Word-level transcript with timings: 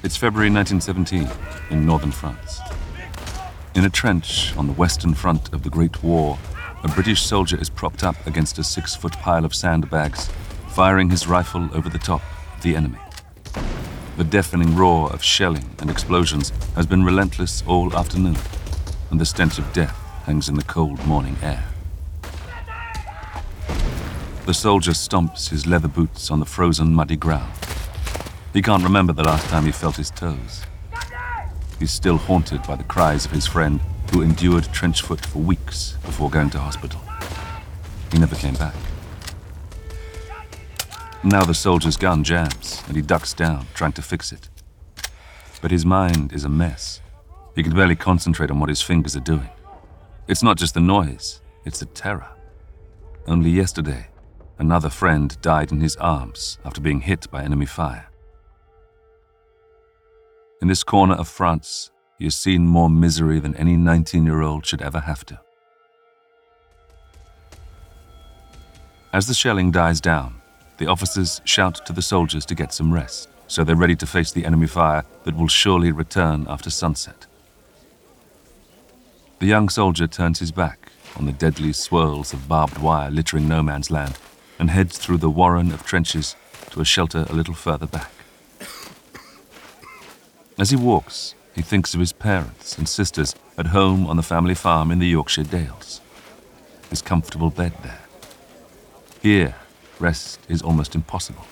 It's 0.00 0.16
February 0.16 0.48
1917 0.48 1.28
in 1.70 1.84
northern 1.84 2.12
France. 2.12 2.60
In 3.74 3.84
a 3.84 3.90
trench 3.90 4.56
on 4.56 4.68
the 4.68 4.72
western 4.74 5.12
front 5.12 5.52
of 5.52 5.64
the 5.64 5.70
Great 5.70 6.04
War, 6.04 6.38
a 6.84 6.88
British 6.88 7.22
soldier 7.22 7.60
is 7.60 7.68
propped 7.68 8.04
up 8.04 8.14
against 8.24 8.60
a 8.60 8.64
six 8.64 8.94
foot 8.94 9.14
pile 9.14 9.44
of 9.44 9.56
sandbags, 9.56 10.28
firing 10.68 11.10
his 11.10 11.26
rifle 11.26 11.68
over 11.74 11.88
the 11.88 11.98
top 11.98 12.22
of 12.56 12.62
the 12.62 12.76
enemy. 12.76 13.00
The 14.16 14.22
deafening 14.22 14.76
roar 14.76 15.12
of 15.12 15.20
shelling 15.20 15.68
and 15.80 15.90
explosions 15.90 16.52
has 16.76 16.86
been 16.86 17.04
relentless 17.04 17.64
all 17.66 17.92
afternoon, 17.96 18.38
and 19.10 19.20
the 19.20 19.26
stench 19.26 19.58
of 19.58 19.72
death 19.72 19.96
hangs 20.26 20.48
in 20.48 20.54
the 20.54 20.62
cold 20.62 21.04
morning 21.08 21.36
air. 21.42 21.64
The 24.46 24.54
soldier 24.54 24.92
stomps 24.92 25.48
his 25.48 25.66
leather 25.66 25.88
boots 25.88 26.30
on 26.30 26.38
the 26.38 26.46
frozen, 26.46 26.94
muddy 26.94 27.16
ground. 27.16 27.52
He 28.52 28.62
can't 28.62 28.82
remember 28.82 29.12
the 29.12 29.24
last 29.24 29.46
time 29.48 29.64
he 29.66 29.72
felt 29.72 29.96
his 29.96 30.10
toes. 30.10 30.62
He's 31.78 31.92
still 31.92 32.16
haunted 32.16 32.62
by 32.64 32.76
the 32.76 32.84
cries 32.84 33.24
of 33.24 33.30
his 33.30 33.46
friend 33.46 33.80
who 34.10 34.22
endured 34.22 34.64
trench 34.72 35.02
foot 35.02 35.24
for 35.24 35.38
weeks 35.38 35.96
before 36.04 36.30
going 36.30 36.50
to 36.50 36.58
hospital. 36.58 37.00
He 38.10 38.18
never 38.18 38.34
came 38.34 38.54
back. 38.54 38.74
Now 41.22 41.44
the 41.44 41.54
soldier's 41.54 41.96
gun 41.96 42.24
jams, 42.24 42.82
and 42.86 42.96
he 42.96 43.02
ducks 43.02 43.34
down, 43.34 43.66
trying 43.74 43.92
to 43.92 44.02
fix 44.02 44.32
it. 44.32 44.48
But 45.60 45.70
his 45.70 45.84
mind 45.84 46.32
is 46.32 46.44
a 46.44 46.48
mess. 46.48 47.00
He 47.54 47.62
can 47.62 47.74
barely 47.74 47.96
concentrate 47.96 48.50
on 48.50 48.60
what 48.60 48.70
his 48.70 48.80
fingers 48.80 49.16
are 49.16 49.20
doing. 49.20 49.50
It's 50.26 50.42
not 50.42 50.56
just 50.56 50.74
the 50.74 50.80
noise, 50.80 51.42
it's 51.64 51.80
the 51.80 51.86
terror. 51.86 52.28
Only 53.26 53.50
yesterday, 53.50 54.08
another 54.58 54.88
friend 54.88 55.36
died 55.42 55.70
in 55.70 55.80
his 55.80 55.96
arms 55.96 56.58
after 56.64 56.80
being 56.80 57.02
hit 57.02 57.30
by 57.30 57.42
enemy 57.42 57.66
fire. 57.66 58.07
In 60.60 60.66
this 60.66 60.82
corner 60.82 61.14
of 61.14 61.28
France, 61.28 61.92
he 62.18 62.24
has 62.24 62.34
seen 62.34 62.66
more 62.66 62.90
misery 62.90 63.38
than 63.38 63.54
any 63.54 63.76
19 63.76 64.24
year 64.24 64.42
old 64.42 64.66
should 64.66 64.82
ever 64.82 65.00
have 65.00 65.24
to. 65.26 65.38
As 69.12 69.28
the 69.28 69.34
shelling 69.34 69.70
dies 69.70 70.00
down, 70.00 70.40
the 70.78 70.88
officers 70.88 71.40
shout 71.44 71.86
to 71.86 71.92
the 71.92 72.02
soldiers 72.02 72.44
to 72.46 72.56
get 72.56 72.72
some 72.72 72.92
rest, 72.92 73.28
so 73.46 73.62
they're 73.62 73.76
ready 73.76 73.96
to 73.96 74.06
face 74.06 74.32
the 74.32 74.44
enemy 74.44 74.66
fire 74.66 75.04
that 75.24 75.36
will 75.36 75.48
surely 75.48 75.92
return 75.92 76.44
after 76.48 76.70
sunset. 76.70 77.26
The 79.38 79.46
young 79.46 79.68
soldier 79.68 80.08
turns 80.08 80.40
his 80.40 80.50
back 80.50 80.90
on 81.16 81.24
the 81.24 81.32
deadly 81.32 81.72
swirls 81.72 82.32
of 82.32 82.48
barbed 82.48 82.78
wire 82.78 83.10
littering 83.10 83.46
no 83.46 83.62
man's 83.62 83.92
land 83.92 84.18
and 84.58 84.70
heads 84.70 84.98
through 84.98 85.18
the 85.18 85.30
warren 85.30 85.70
of 85.70 85.86
trenches 85.86 86.34
to 86.70 86.80
a 86.80 86.84
shelter 86.84 87.26
a 87.30 87.32
little 87.32 87.54
further 87.54 87.86
back. 87.86 88.17
As 90.58 90.70
he 90.70 90.76
walks, 90.76 91.36
he 91.54 91.62
thinks 91.62 91.94
of 91.94 92.00
his 92.00 92.12
parents 92.12 92.76
and 92.76 92.88
sisters 92.88 93.34
at 93.56 93.68
home 93.68 94.08
on 94.08 94.16
the 94.16 94.24
family 94.24 94.56
farm 94.56 94.90
in 94.90 94.98
the 94.98 95.06
Yorkshire 95.06 95.44
Dales. 95.44 96.00
His 96.90 97.00
comfortable 97.00 97.50
bed 97.50 97.72
there. 97.84 98.00
Here, 99.22 99.54
rest 100.00 100.40
is 100.48 100.60
almost 100.60 100.96
impossible. 100.96 101.46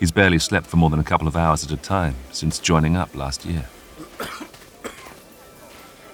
He's 0.00 0.10
barely 0.10 0.38
slept 0.38 0.66
for 0.66 0.78
more 0.78 0.88
than 0.88 1.00
a 1.00 1.04
couple 1.04 1.28
of 1.28 1.36
hours 1.36 1.64
at 1.64 1.70
a 1.70 1.76
time 1.76 2.14
since 2.32 2.58
joining 2.58 2.96
up 2.96 3.14
last 3.14 3.44
year. 3.44 3.66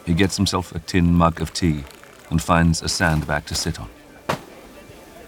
He 0.06 0.14
gets 0.14 0.36
himself 0.36 0.74
a 0.74 0.80
tin 0.80 1.14
mug 1.14 1.40
of 1.40 1.52
tea 1.52 1.84
and 2.30 2.42
finds 2.42 2.82
a 2.82 2.88
sandbag 2.88 3.46
to 3.46 3.54
sit 3.54 3.78
on. 3.78 3.88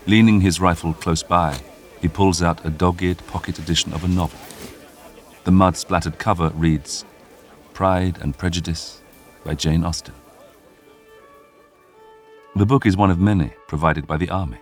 Leaning 0.07 0.41
his 0.41 0.59
rifle 0.59 0.93
close 0.93 1.23
by, 1.23 1.57
he 2.01 2.09
pulls 2.09 2.43
out 2.43 2.65
a 2.67 2.71
dog 2.71 3.01
eared 3.01 3.25
pocket 3.29 3.61
edition 3.61 3.93
of 3.93 4.03
a 4.03 4.09
novel. 4.09 4.41
The 5.45 5.51
mud 5.51 5.77
splattered 5.77 6.21
cover 6.21 6.51
reads 6.51 7.05
Pride 7.75 8.19
and 8.23 8.39
Prejudice 8.39 9.03
by 9.45 9.55
Jane 9.55 9.85
Austen. 9.85 10.15
The 12.55 12.65
book 12.65 12.87
is 12.87 12.97
one 12.97 13.11
of 13.11 13.19
many 13.19 13.53
provided 13.67 14.07
by 14.07 14.19
the 14.19 14.31
army. 14.31 14.59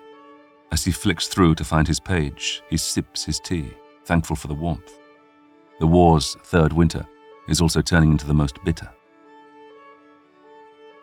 As 0.73 0.83
he 0.87 0.91
flicks 0.91 1.29
through 1.29 1.57
to 1.57 1.65
find 1.65 1.87
his 1.87 2.01
page, 2.01 2.63
he 2.71 2.79
sips 2.79 3.25
his 3.25 3.39
tea, 3.39 3.75
thankful 4.07 4.37
for 4.37 4.49
the 4.49 4.55
warmth. 4.55 4.99
The 5.81 5.87
war's 5.87 6.37
third 6.45 6.73
winter 6.73 7.07
is 7.47 7.61
also 7.61 7.83
turning 7.83 8.13
into 8.13 8.27
the 8.27 8.33
most 8.33 8.57
bitter. 8.65 8.89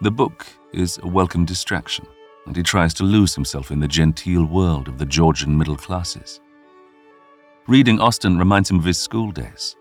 The 0.02 0.12
book 0.12 0.48
is 0.74 0.98
a 1.04 1.08
welcome 1.08 1.46
distraction, 1.46 2.08
and 2.48 2.56
he 2.56 2.64
tries 2.64 2.96
to 2.96 3.04
lose 3.04 3.36
himself 3.36 3.70
in 3.70 3.80
the 3.80 3.88
genteel 3.88 4.46
world 4.46 4.88
of 4.88 4.98
the 4.98 5.06
Georgian 5.06 5.56
middle 5.56 5.78
classes. 5.78 6.40
Reading 7.70 8.00
Austen 8.00 8.40
reminds 8.40 8.72
him 8.72 8.80
of 8.80 8.86
his 8.86 8.98
school 8.98 9.30
days, 9.30 9.76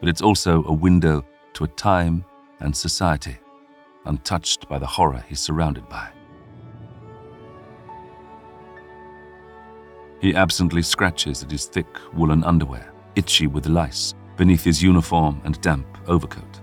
but 0.00 0.08
it's 0.08 0.22
also 0.22 0.64
a 0.64 0.72
window 0.72 1.24
to 1.52 1.62
a 1.62 1.68
time 1.68 2.24
and 2.58 2.76
society 2.76 3.38
untouched 4.06 4.68
by 4.68 4.76
the 4.76 4.86
horror 4.86 5.22
he's 5.28 5.38
surrounded 5.38 5.88
by. 5.88 6.08
He 10.20 10.34
absently 10.34 10.82
scratches 10.82 11.44
at 11.44 11.52
his 11.52 11.66
thick 11.66 11.86
woolen 12.12 12.42
underwear, 12.42 12.92
itchy 13.14 13.46
with 13.46 13.66
lice, 13.66 14.14
beneath 14.36 14.64
his 14.64 14.82
uniform 14.82 15.40
and 15.44 15.60
damp 15.60 15.86
overcoat. 16.08 16.60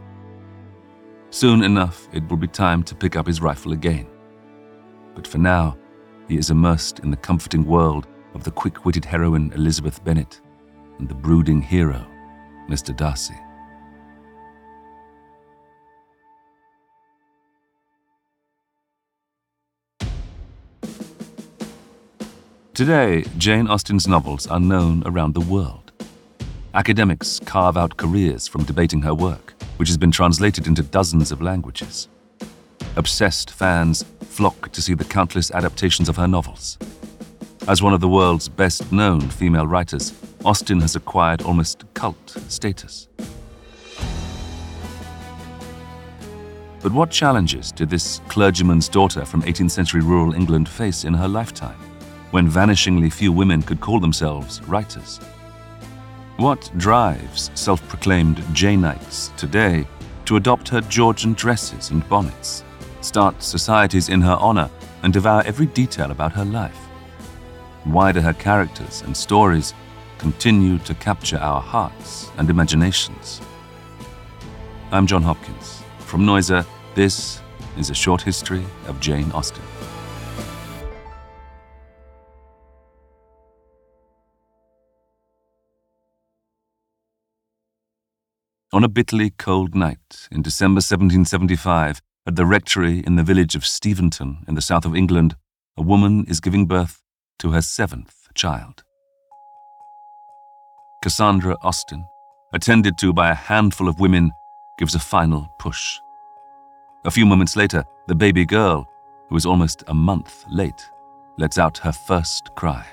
Soon 1.30 1.64
enough, 1.64 2.10
it 2.12 2.28
will 2.28 2.36
be 2.36 2.48
time 2.48 2.84
to 2.84 2.96
pick 2.96 3.16
up 3.16 3.28
his 3.28 3.42
rifle 3.42 3.72
again. 3.72 4.08
But 5.16 5.26
for 5.26 5.38
now, 5.38 5.78
he 6.28 6.38
is 6.38 6.50
immersed 6.50 7.00
in 7.00 7.12
the 7.12 7.18
comforting 7.18 7.66
world 7.66 8.08
of 8.34 8.44
the 8.44 8.52
quick 8.52 8.84
witted 8.84 9.06
heroine 9.06 9.54
Elizabeth 9.54 10.04
Bennet 10.04 10.42
and 11.00 11.10
the 11.10 11.14
brooding 11.14 11.62
hero, 11.62 12.06
Mr. 12.70 12.96
Darcy. 12.96 13.36
Today, 22.74 23.24
Jane 23.38 23.68
Austen's 23.68 24.06
novels 24.06 24.48
are 24.48 24.60
known 24.60 25.02
around 25.06 25.34
the 25.34 25.40
world. 25.40 25.94
Academics 26.74 27.40
carve 27.46 27.78
out 27.78 27.96
careers 27.96 28.50
from 28.50 28.66
debating 28.66 29.02
her 29.02 29.16
work, 29.16 29.54
which 29.78 29.88
has 29.88 29.98
been 29.98 30.12
translated 30.12 30.68
into 30.68 30.84
dozens 30.84 31.32
of 31.32 31.42
languages. 31.42 32.10
Obsessed 32.98 33.52
fans 33.52 34.04
flock 34.22 34.74
to 34.74 34.82
see 34.82 34.94
the 34.94 35.06
countless 35.06 35.52
adaptations 35.52 36.10
of 36.10 36.18
her 36.18 36.28
novels. 36.28 36.78
As 37.68 37.82
one 37.82 37.94
of 37.94 38.02
the 38.02 38.08
world's 38.08 38.48
best 38.48 38.92
known 38.92 39.22
female 39.22 39.68
writers, 39.68 40.14
Austen 40.44 40.80
has 40.82 40.96
acquired 40.96 41.42
almost 41.42 41.84
cult 41.94 42.38
status. 42.48 43.08
But 46.82 46.92
what 46.92 47.10
challenges 47.10 47.72
did 47.72 47.90
this 47.90 48.22
clergyman's 48.28 48.88
daughter 48.88 49.26
from 49.26 49.42
18th 49.42 49.72
century 49.72 50.02
rural 50.02 50.34
England 50.34 50.70
face 50.70 51.04
in 51.04 51.14
her 51.14 51.28
lifetime? 51.28 51.80
when 52.36 52.52
vanishingly 52.52 53.10
few 53.10 53.32
women 53.32 53.62
could 53.62 53.80
call 53.80 53.98
themselves 53.98 54.62
writers? 54.64 55.20
What 56.36 56.70
drives 56.76 57.50
self 57.54 57.82
proclaimed 57.88 58.40
Janeites 58.54 59.34
today 59.38 59.88
to 60.26 60.36
adopt 60.36 60.68
her 60.68 60.82
Georgian 60.82 61.32
dresses 61.32 61.92
and 61.92 62.08
bonnets, 62.10 62.66
start 63.00 63.42
societies 63.42 64.10
in 64.10 64.20
her 64.20 64.36
honor, 64.42 64.70
and 65.04 65.14
devour 65.14 65.44
every 65.46 65.68
detail 65.68 66.12
about 66.12 66.34
her 66.34 66.44
life? 66.44 66.85
Why 67.86 68.12
do 68.12 68.20
her 68.20 68.34
characters 68.34 69.04
and 69.04 69.16
stories 69.16 69.76
continue 70.18 70.80
to 70.80 70.96
capture 70.96 71.38
our 71.38 71.62
hearts 71.62 72.32
and 72.36 72.50
imaginations? 72.50 73.42
I'm 74.92 75.06
John 75.06 75.22
Hopkins. 75.22 75.84
From 76.00 76.26
Noiser, 76.26 76.66
this 76.96 77.42
is 77.78 77.92
a 77.92 77.94
short 77.94 78.24
history 78.24 78.66
of 78.88 79.00
Jane 79.00 79.32
Austen. 79.34 79.62
On 88.74 88.84
a 88.84 88.90
bitterly 88.90 89.30
cold 89.30 89.76
night 89.76 90.28
in 90.32 90.42
December 90.42 90.80
1775, 90.80 92.02
at 92.26 92.36
the 92.36 92.48
rectory 92.48 93.02
in 93.06 93.16
the 93.16 93.24
village 93.24 93.56
of 93.56 93.64
Steventon 93.64 94.44
in 94.48 94.56
the 94.56 94.62
south 94.62 94.86
of 94.86 94.96
England, 94.96 95.36
a 95.78 95.84
woman 95.84 96.26
is 96.28 96.40
giving 96.40 96.66
birth 96.66 97.04
to 97.40 97.52
her 97.52 97.62
seventh 97.62 98.28
child. 98.34 98.84
Cassandra 101.02 101.56
Austen, 101.62 102.06
attended 102.54 102.98
to 102.98 103.14
by 103.14 103.30
a 103.30 103.36
handful 103.36 103.88
of 103.88 104.00
women, 104.00 104.32
gives 104.80 104.96
a 104.96 105.00
final 105.00 105.48
push. 105.60 106.00
A 107.06 107.12
few 107.12 107.26
moments 107.26 107.56
later, 107.56 107.84
the 108.08 108.16
baby 108.16 108.46
girl, 108.46 108.90
who 109.30 109.36
is 109.36 109.46
almost 109.46 109.84
a 109.88 109.94
month 109.94 110.46
late, 110.50 110.90
lets 111.38 111.58
out 111.58 111.78
her 111.78 111.92
first 111.92 112.50
cry. 112.56 112.86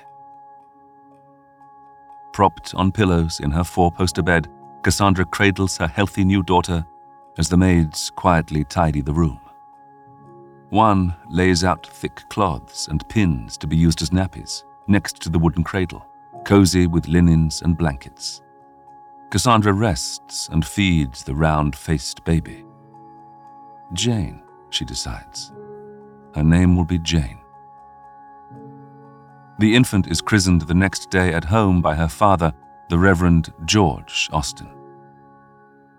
Propped 2.33 2.73
on 2.75 2.91
pillows 2.91 3.39
in 3.39 3.51
her 3.51 3.63
four 3.63 3.91
poster 3.91 4.21
bed, 4.21 4.47
Cassandra 4.83 5.25
cradles 5.25 5.77
her 5.77 5.87
healthy 5.87 6.25
new 6.25 6.43
daughter 6.43 6.85
as 7.37 7.49
the 7.49 7.57
maids 7.57 8.11
quietly 8.15 8.63
tidy 8.65 9.01
the 9.01 9.13
room. 9.13 9.39
One 10.73 11.13
lays 11.29 11.63
out 11.63 11.85
thick 11.85 12.27
cloths 12.29 12.87
and 12.87 13.07
pins 13.07 13.57
to 13.57 13.67
be 13.67 13.77
used 13.77 14.01
as 14.01 14.09
nappies 14.09 14.63
next 14.87 15.21
to 15.21 15.29
the 15.29 15.37
wooden 15.37 15.63
cradle, 15.63 16.03
cozy 16.45 16.87
with 16.87 17.07
linens 17.07 17.61
and 17.61 17.77
blankets. 17.77 18.41
Cassandra 19.29 19.71
rests 19.71 20.49
and 20.51 20.65
feeds 20.65 21.23
the 21.23 21.35
round 21.35 21.75
faced 21.75 22.23
baby. 22.23 22.65
Jane, 23.93 24.41
she 24.71 24.83
decides. 24.83 25.51
Her 26.33 26.43
name 26.43 26.75
will 26.75 26.85
be 26.85 26.97
Jane. 26.97 27.37
The 29.59 29.75
infant 29.75 30.07
is 30.07 30.21
christened 30.21 30.61
the 30.61 30.73
next 30.73 31.11
day 31.11 31.35
at 31.35 31.43
home 31.43 31.83
by 31.83 31.93
her 31.93 32.07
father, 32.07 32.51
the 32.89 32.97
Reverend 32.97 33.53
George 33.65 34.27
Austen. 34.33 34.73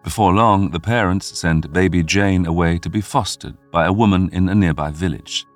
Before 0.05 0.35
long, 0.35 0.71
the 0.71 0.79
parents 0.79 1.39
send 1.39 1.73
baby 1.73 2.03
Jane 2.03 2.45
away 2.45 2.79
to 2.79 2.91
be 2.91 3.01
fostered 3.01 3.57
by 3.71 3.87
a 3.87 3.93
woman 3.93 4.29
in 4.35 4.51
a 4.51 4.55
nearby 4.55 4.91
village. 4.91 5.47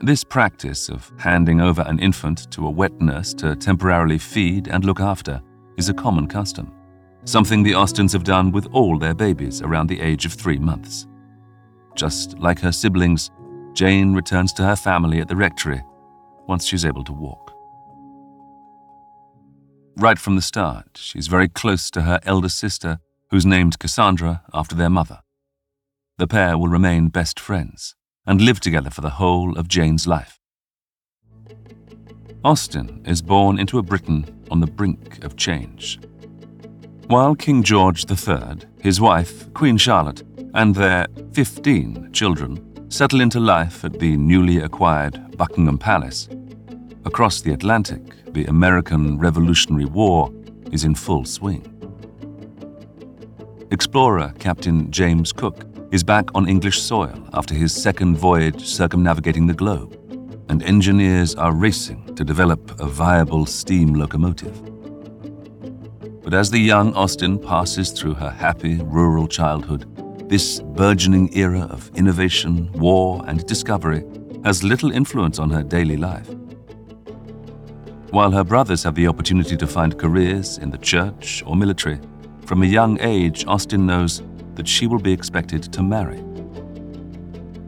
This 0.00 0.24
practice 0.24 0.88
of 0.88 1.10
handing 1.18 1.60
over 1.60 1.82
an 1.82 2.00
infant 2.00 2.50
to 2.50 2.66
a 2.66 2.70
wet 2.70 3.00
nurse 3.00 3.32
to 3.34 3.54
temporarily 3.54 4.18
feed 4.18 4.66
and 4.66 4.84
look 4.84 4.98
after 4.98 5.40
is 5.76 5.88
a 5.88 5.94
common 5.94 6.26
custom, 6.26 6.72
something 7.24 7.62
the 7.62 7.74
Austens 7.74 8.12
have 8.12 8.24
done 8.24 8.50
with 8.50 8.66
all 8.72 8.98
their 8.98 9.14
babies 9.14 9.62
around 9.62 9.86
the 9.86 10.00
age 10.00 10.26
of 10.26 10.32
three 10.32 10.58
months. 10.58 11.06
Just 11.94 12.36
like 12.40 12.58
her 12.58 12.72
siblings, 12.72 13.30
Jane 13.72 14.14
returns 14.14 14.52
to 14.54 14.64
her 14.64 14.76
family 14.76 15.20
at 15.20 15.28
the 15.28 15.36
rectory 15.36 15.80
once 16.48 16.66
she's 16.66 16.84
able 16.84 17.04
to 17.04 17.12
walk. 17.12 17.52
Right 19.96 20.18
from 20.18 20.34
the 20.34 20.42
start, 20.42 20.86
she's 20.96 21.28
very 21.28 21.48
close 21.48 21.88
to 21.92 22.02
her 22.02 22.18
elder 22.24 22.48
sister 22.48 22.98
who's 23.30 23.46
named 23.46 23.78
Cassandra 23.78 24.42
after 24.52 24.74
their 24.74 24.90
mother. 24.90 25.20
The 26.16 26.26
pair 26.26 26.58
will 26.58 26.68
remain 26.68 27.08
best 27.08 27.38
friends 27.38 27.94
and 28.26 28.40
live 28.40 28.60
together 28.60 28.90
for 28.90 29.00
the 29.00 29.10
whole 29.10 29.56
of 29.56 29.68
Jane's 29.68 30.06
life. 30.06 30.40
Austen 32.44 33.02
is 33.04 33.22
born 33.22 33.58
into 33.58 33.78
a 33.78 33.82
Britain 33.82 34.44
on 34.50 34.60
the 34.60 34.66
brink 34.66 35.24
of 35.24 35.36
change. 35.36 35.98
While 37.06 37.34
King 37.34 37.62
George 37.62 38.04
III, 38.10 38.58
his 38.80 39.00
wife, 39.00 39.52
Queen 39.54 39.76
Charlotte, 39.76 40.22
and 40.54 40.74
their 40.74 41.06
15 41.32 42.12
children 42.12 42.90
settle 42.90 43.20
into 43.20 43.40
life 43.40 43.84
at 43.84 43.98
the 43.98 44.16
newly 44.16 44.58
acquired 44.58 45.36
Buckingham 45.36 45.78
Palace, 45.78 46.28
across 47.04 47.40
the 47.40 47.52
Atlantic, 47.52 48.02
the 48.32 48.44
American 48.44 49.18
Revolutionary 49.18 49.86
War 49.86 50.30
is 50.72 50.84
in 50.84 50.94
full 50.94 51.24
swing. 51.24 51.77
Explorer 53.70 54.32
Captain 54.38 54.90
James 54.90 55.30
Cook 55.30 55.66
is 55.92 56.02
back 56.02 56.30
on 56.34 56.48
English 56.48 56.80
soil 56.80 57.28
after 57.34 57.54
his 57.54 57.70
second 57.70 58.16
voyage 58.16 58.64
circumnavigating 58.64 59.46
the 59.46 59.52
globe, 59.52 59.94
and 60.48 60.62
engineers 60.62 61.34
are 61.34 61.52
racing 61.52 62.14
to 62.14 62.24
develop 62.24 62.80
a 62.80 62.86
viable 62.86 63.44
steam 63.44 63.92
locomotive. 63.92 64.58
But 66.22 66.32
as 66.32 66.50
the 66.50 66.58
young 66.58 66.94
Austen 66.94 67.38
passes 67.38 67.90
through 67.90 68.14
her 68.14 68.30
happy 68.30 68.80
rural 68.84 69.28
childhood, 69.28 69.84
this 70.30 70.60
burgeoning 70.60 71.36
era 71.36 71.68
of 71.70 71.90
innovation, 71.94 72.72
war, 72.72 73.22
and 73.26 73.44
discovery 73.46 74.02
has 74.44 74.64
little 74.64 74.92
influence 74.92 75.38
on 75.38 75.50
her 75.50 75.62
daily 75.62 75.98
life. 75.98 76.28
While 78.12 78.30
her 78.30 78.44
brothers 78.44 78.84
have 78.84 78.94
the 78.94 79.08
opportunity 79.08 79.58
to 79.58 79.66
find 79.66 79.98
careers 79.98 80.56
in 80.56 80.70
the 80.70 80.78
church 80.78 81.42
or 81.46 81.54
military, 81.54 82.00
from 82.48 82.62
a 82.62 82.66
young 82.66 82.98
age, 83.02 83.44
Austen 83.46 83.84
knows 83.84 84.22
that 84.54 84.66
she 84.66 84.86
will 84.86 84.98
be 84.98 85.12
expected 85.12 85.62
to 85.64 85.82
marry. 85.82 86.24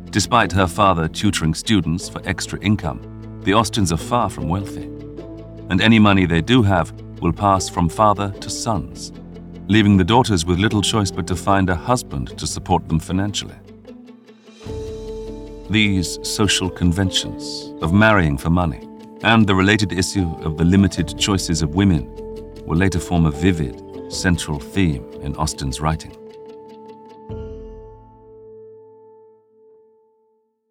Despite 0.08 0.50
her 0.52 0.66
father 0.66 1.06
tutoring 1.06 1.52
students 1.52 2.08
for 2.08 2.22
extra 2.24 2.58
income, 2.60 3.02
the 3.44 3.52
Austens 3.52 3.92
are 3.92 3.98
far 3.98 4.30
from 4.30 4.48
wealthy. 4.48 4.84
And 5.68 5.82
any 5.82 5.98
money 5.98 6.24
they 6.24 6.40
do 6.40 6.62
have 6.62 6.94
will 7.20 7.34
pass 7.34 7.68
from 7.68 7.90
father 7.90 8.30
to 8.40 8.48
sons, 8.48 9.12
leaving 9.68 9.98
the 9.98 10.04
daughters 10.14 10.46
with 10.46 10.58
little 10.58 10.80
choice 10.80 11.10
but 11.10 11.26
to 11.26 11.36
find 11.36 11.68
a 11.68 11.74
husband 11.74 12.38
to 12.38 12.46
support 12.46 12.88
them 12.88 12.98
financially. 12.98 13.58
These 15.68 16.18
social 16.26 16.70
conventions 16.70 17.70
of 17.82 17.92
marrying 17.92 18.38
for 18.38 18.48
money 18.48 18.88
and 19.24 19.46
the 19.46 19.54
related 19.54 19.92
issue 19.92 20.34
of 20.40 20.56
the 20.56 20.64
limited 20.64 21.18
choices 21.18 21.60
of 21.60 21.74
women 21.74 22.06
will 22.64 22.78
later 22.78 22.98
form 22.98 23.26
a 23.26 23.30
vivid 23.30 23.89
central 24.10 24.58
theme 24.58 25.04
in 25.22 25.36
Austen's 25.36 25.80
writing. 25.80 26.16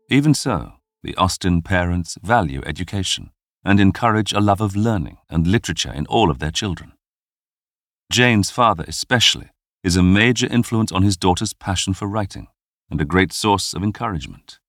Even 0.10 0.34
so, 0.34 0.74
the 1.04 1.16
Austen 1.16 1.62
parents 1.62 2.18
value 2.22 2.62
education 2.66 3.32
and 3.64 3.80
encourage 3.80 4.34
a 4.34 4.40
love 4.40 4.60
of 4.60 4.76
learning 4.76 5.18
and 5.30 5.48
literature 5.48 5.92
in 5.92 6.06
all 6.08 6.30
of 6.30 6.40
their 6.40 6.52
children. 6.52 6.94
Jane's 8.12 8.50
father, 8.50 8.84
especially, 8.88 9.50
is 9.84 9.96
a 9.96 10.04
major 10.04 10.48
influence 10.48 10.92
on 10.92 11.04
his 11.04 11.16
daughter's 11.16 11.54
passion 11.54 11.94
for 11.94 12.08
writing 12.08 12.48
and 12.90 13.00
a 13.00 13.06
great 13.06 13.32
source 13.32 13.74
of 13.74 13.84
encouragement. 13.84 14.60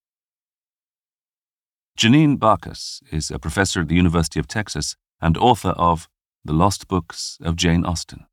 Janine 1.99 2.39
Barchas 2.39 3.03
is 3.11 3.31
a 3.31 3.39
professor 3.39 3.81
at 3.81 3.89
the 3.89 3.97
University 3.97 4.39
of 4.39 4.47
Texas 4.47 4.95
and 5.21 5.37
author 5.37 5.71
of 5.71 6.09
The 6.45 6.53
Lost 6.53 6.87
Books 6.87 7.39
of 7.43 7.57
Jane 7.57 7.85
Austen. 7.85 8.27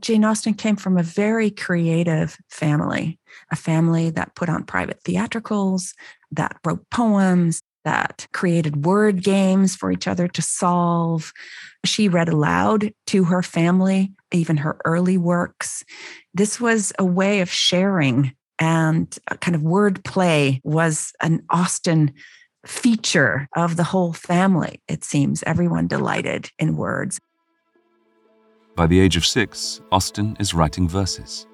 Jane 0.00 0.24
Austen 0.24 0.54
came 0.54 0.76
from 0.76 0.96
a 0.96 1.02
very 1.02 1.50
creative 1.50 2.38
family, 2.48 3.18
a 3.50 3.56
family 3.56 4.10
that 4.10 4.34
put 4.34 4.48
on 4.48 4.64
private 4.64 5.02
theatricals, 5.02 5.92
that 6.30 6.56
wrote 6.64 6.88
poems, 6.90 7.60
that 7.84 8.26
created 8.32 8.84
word 8.84 9.22
games 9.22 9.74
for 9.74 9.90
each 9.90 10.06
other 10.06 10.28
to 10.28 10.42
solve. 10.42 11.32
She 11.84 12.08
read 12.08 12.28
aloud 12.28 12.92
to 13.08 13.24
her 13.24 13.42
family, 13.42 14.12
even 14.30 14.58
her 14.58 14.78
early 14.84 15.18
works. 15.18 15.84
This 16.34 16.60
was 16.60 16.92
a 16.98 17.04
way 17.04 17.40
of 17.40 17.50
sharing, 17.50 18.34
and 18.58 19.16
kind 19.40 19.54
of 19.54 19.62
word 19.62 20.04
play 20.04 20.60
was 20.64 21.12
an 21.22 21.42
Austen 21.50 22.12
feature 22.66 23.48
of 23.56 23.76
the 23.76 23.84
whole 23.84 24.12
family, 24.12 24.82
it 24.88 25.02
seems. 25.04 25.42
Everyone 25.44 25.86
delighted 25.86 26.50
in 26.58 26.76
words. 26.76 27.20
By 28.78 28.86
the 28.86 29.00
age 29.00 29.16
of 29.16 29.26
six, 29.26 29.80
Austen 29.90 30.36
is 30.38 30.54
writing 30.54 30.88
verses. 30.88 31.48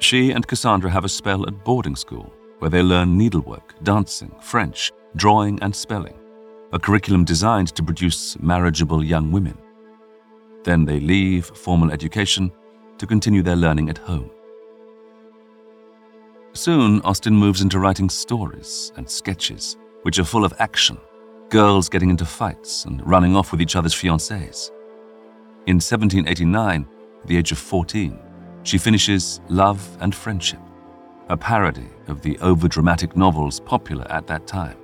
She 0.00 0.32
and 0.32 0.46
Cassandra 0.46 0.90
have 0.90 1.06
a 1.06 1.08
spell 1.08 1.46
at 1.46 1.64
boarding 1.64 1.96
school 1.96 2.30
where 2.58 2.68
they 2.68 2.82
learn 2.82 3.16
needlework, 3.16 3.72
dancing, 3.84 4.30
French, 4.42 4.92
drawing, 5.16 5.58
and 5.62 5.74
spelling, 5.74 6.18
a 6.74 6.78
curriculum 6.78 7.24
designed 7.24 7.68
to 7.68 7.82
produce 7.82 8.38
marriageable 8.40 9.02
young 9.02 9.32
women. 9.32 9.56
Then 10.62 10.84
they 10.84 11.00
leave 11.00 11.46
formal 11.46 11.90
education 11.90 12.52
to 12.98 13.06
continue 13.06 13.42
their 13.42 13.56
learning 13.56 13.88
at 13.88 13.96
home. 13.96 14.30
Soon, 16.52 17.00
Austen 17.00 17.34
moves 17.34 17.62
into 17.62 17.78
writing 17.78 18.10
stories 18.10 18.92
and 18.96 19.08
sketches, 19.08 19.78
which 20.02 20.18
are 20.18 20.24
full 20.24 20.44
of 20.44 20.52
action, 20.58 20.98
girls 21.48 21.88
getting 21.88 22.10
into 22.10 22.26
fights 22.26 22.84
and 22.84 23.00
running 23.06 23.34
off 23.36 23.52
with 23.52 23.62
each 23.62 23.74
other's 23.74 23.94
fiancés. 23.94 24.70
In 25.68 25.74
1789, 25.74 26.88
at 27.20 27.26
the 27.26 27.36
age 27.36 27.52
of 27.52 27.58
14, 27.58 28.18
she 28.62 28.78
finishes 28.78 29.42
Love 29.50 29.86
and 30.00 30.14
Friendship, 30.14 30.60
a 31.28 31.36
parody 31.36 31.90
of 32.06 32.22
the 32.22 32.36
overdramatic 32.36 33.14
novels 33.14 33.60
popular 33.60 34.10
at 34.10 34.26
that 34.28 34.46
time. 34.46 34.78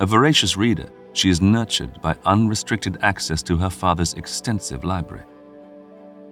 A 0.00 0.06
voracious 0.06 0.56
reader, 0.56 0.90
she 1.12 1.30
is 1.30 1.40
nurtured 1.40 2.02
by 2.02 2.16
unrestricted 2.24 2.98
access 3.02 3.40
to 3.44 3.56
her 3.56 3.70
father's 3.70 4.14
extensive 4.14 4.82
library. 4.82 5.26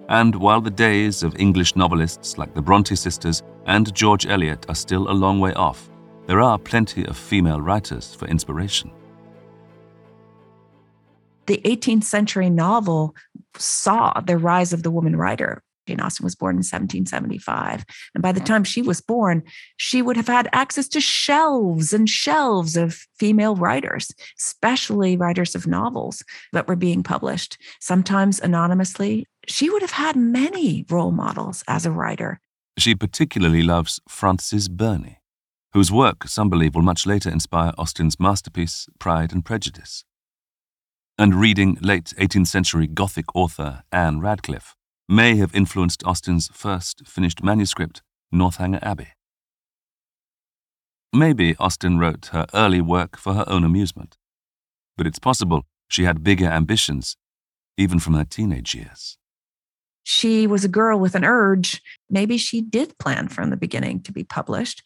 And 0.09 0.35
while 0.35 0.59
the 0.59 0.69
days 0.69 1.23
of 1.23 1.39
English 1.39 1.77
novelists 1.77 2.37
like 2.37 2.53
the 2.53 2.61
Bronte 2.61 2.97
sisters 2.97 3.43
and 3.65 3.95
George 3.95 4.27
Eliot 4.27 4.65
are 4.67 4.75
still 4.75 5.09
a 5.09 5.19
long 5.23 5.39
way 5.39 5.53
off, 5.53 5.89
there 6.25 6.41
are 6.41 6.59
plenty 6.59 7.05
of 7.05 7.15
female 7.15 7.61
writers 7.61 8.13
for 8.13 8.27
inspiration 8.27 8.91
the 11.47 11.61
18th 11.65 12.03
century 12.03 12.49
novel 12.49 13.15
saw 13.57 14.19
the 14.21 14.37
rise 14.37 14.73
of 14.73 14.83
the 14.83 14.91
woman 14.91 15.15
writer. 15.15 15.61
Jane 15.87 15.99
Austen 16.01 16.23
was 16.23 16.35
born 16.35 16.55
in 16.55 16.59
1775. 16.59 17.85
And 18.13 18.21
by 18.21 18.31
the 18.31 18.39
time 18.39 18.63
she 18.63 18.81
was 18.81 19.01
born, 19.01 19.43
she 19.77 20.01
would 20.01 20.17
have 20.17 20.27
had 20.27 20.49
access 20.51 20.87
to 20.89 21.01
shelves 21.01 21.93
and 21.93 22.09
shelves 22.09 22.75
of 22.75 23.05
female 23.19 23.55
writers, 23.55 24.11
especially 24.39 25.15
writers 25.15 25.55
of 25.55 25.67
novels 25.67 26.23
that 26.53 26.67
were 26.67 26.75
being 26.75 27.03
published, 27.03 27.57
sometimes 27.79 28.39
anonymously. 28.39 29.25
She 29.47 29.69
would 29.69 29.81
have 29.81 29.91
had 29.91 30.15
many 30.15 30.85
role 30.89 31.11
models 31.11 31.63
as 31.67 31.85
a 31.85 31.91
writer. 31.91 32.39
She 32.77 32.95
particularly 32.95 33.61
loves 33.61 33.99
Frances 34.09 34.67
Burney, 34.67 35.19
whose 35.73 35.91
work 35.91 36.27
some 36.27 36.49
believe 36.49 36.75
will 36.75 36.81
much 36.81 37.05
later 37.05 37.29
inspire 37.29 37.73
Austen's 37.77 38.19
masterpiece, 38.19 38.87
Pride 38.99 39.31
and 39.31 39.45
Prejudice. 39.45 40.03
And 41.17 41.33
reading 41.33 41.77
late 41.79 42.13
18th 42.17 42.47
century 42.47 42.87
Gothic 42.87 43.33
author 43.33 43.83
Ann 43.89 44.19
Radcliffe, 44.19 44.75
may 45.07 45.37
have 45.37 45.55
influenced 45.55 46.03
Austen's 46.03 46.49
first 46.51 47.07
finished 47.07 47.41
manuscript, 47.41 48.01
Northanger 48.33 48.79
Abbey. 48.81 49.13
Maybe 51.13 51.55
Austen 51.57 51.97
wrote 51.97 52.27
her 52.33 52.45
early 52.53 52.81
work 52.81 53.15
for 53.17 53.33
her 53.33 53.45
own 53.47 53.63
amusement, 53.63 54.17
but 54.97 55.07
it's 55.07 55.17
possible 55.17 55.63
she 55.87 56.03
had 56.03 56.21
bigger 56.21 56.47
ambitions, 56.47 57.15
even 57.77 57.99
from 57.99 58.15
her 58.15 58.25
teenage 58.25 58.75
years. 58.75 59.17
She 60.03 60.45
was 60.45 60.65
a 60.65 60.67
girl 60.69 60.99
with 60.99 61.15
an 61.15 61.23
urge. 61.23 61.81
Maybe 62.09 62.37
she 62.37 62.59
did 62.59 62.97
plan 62.97 63.29
from 63.29 63.51
the 63.51 63.57
beginning 63.57 64.01
to 64.01 64.11
be 64.11 64.25
published. 64.25 64.83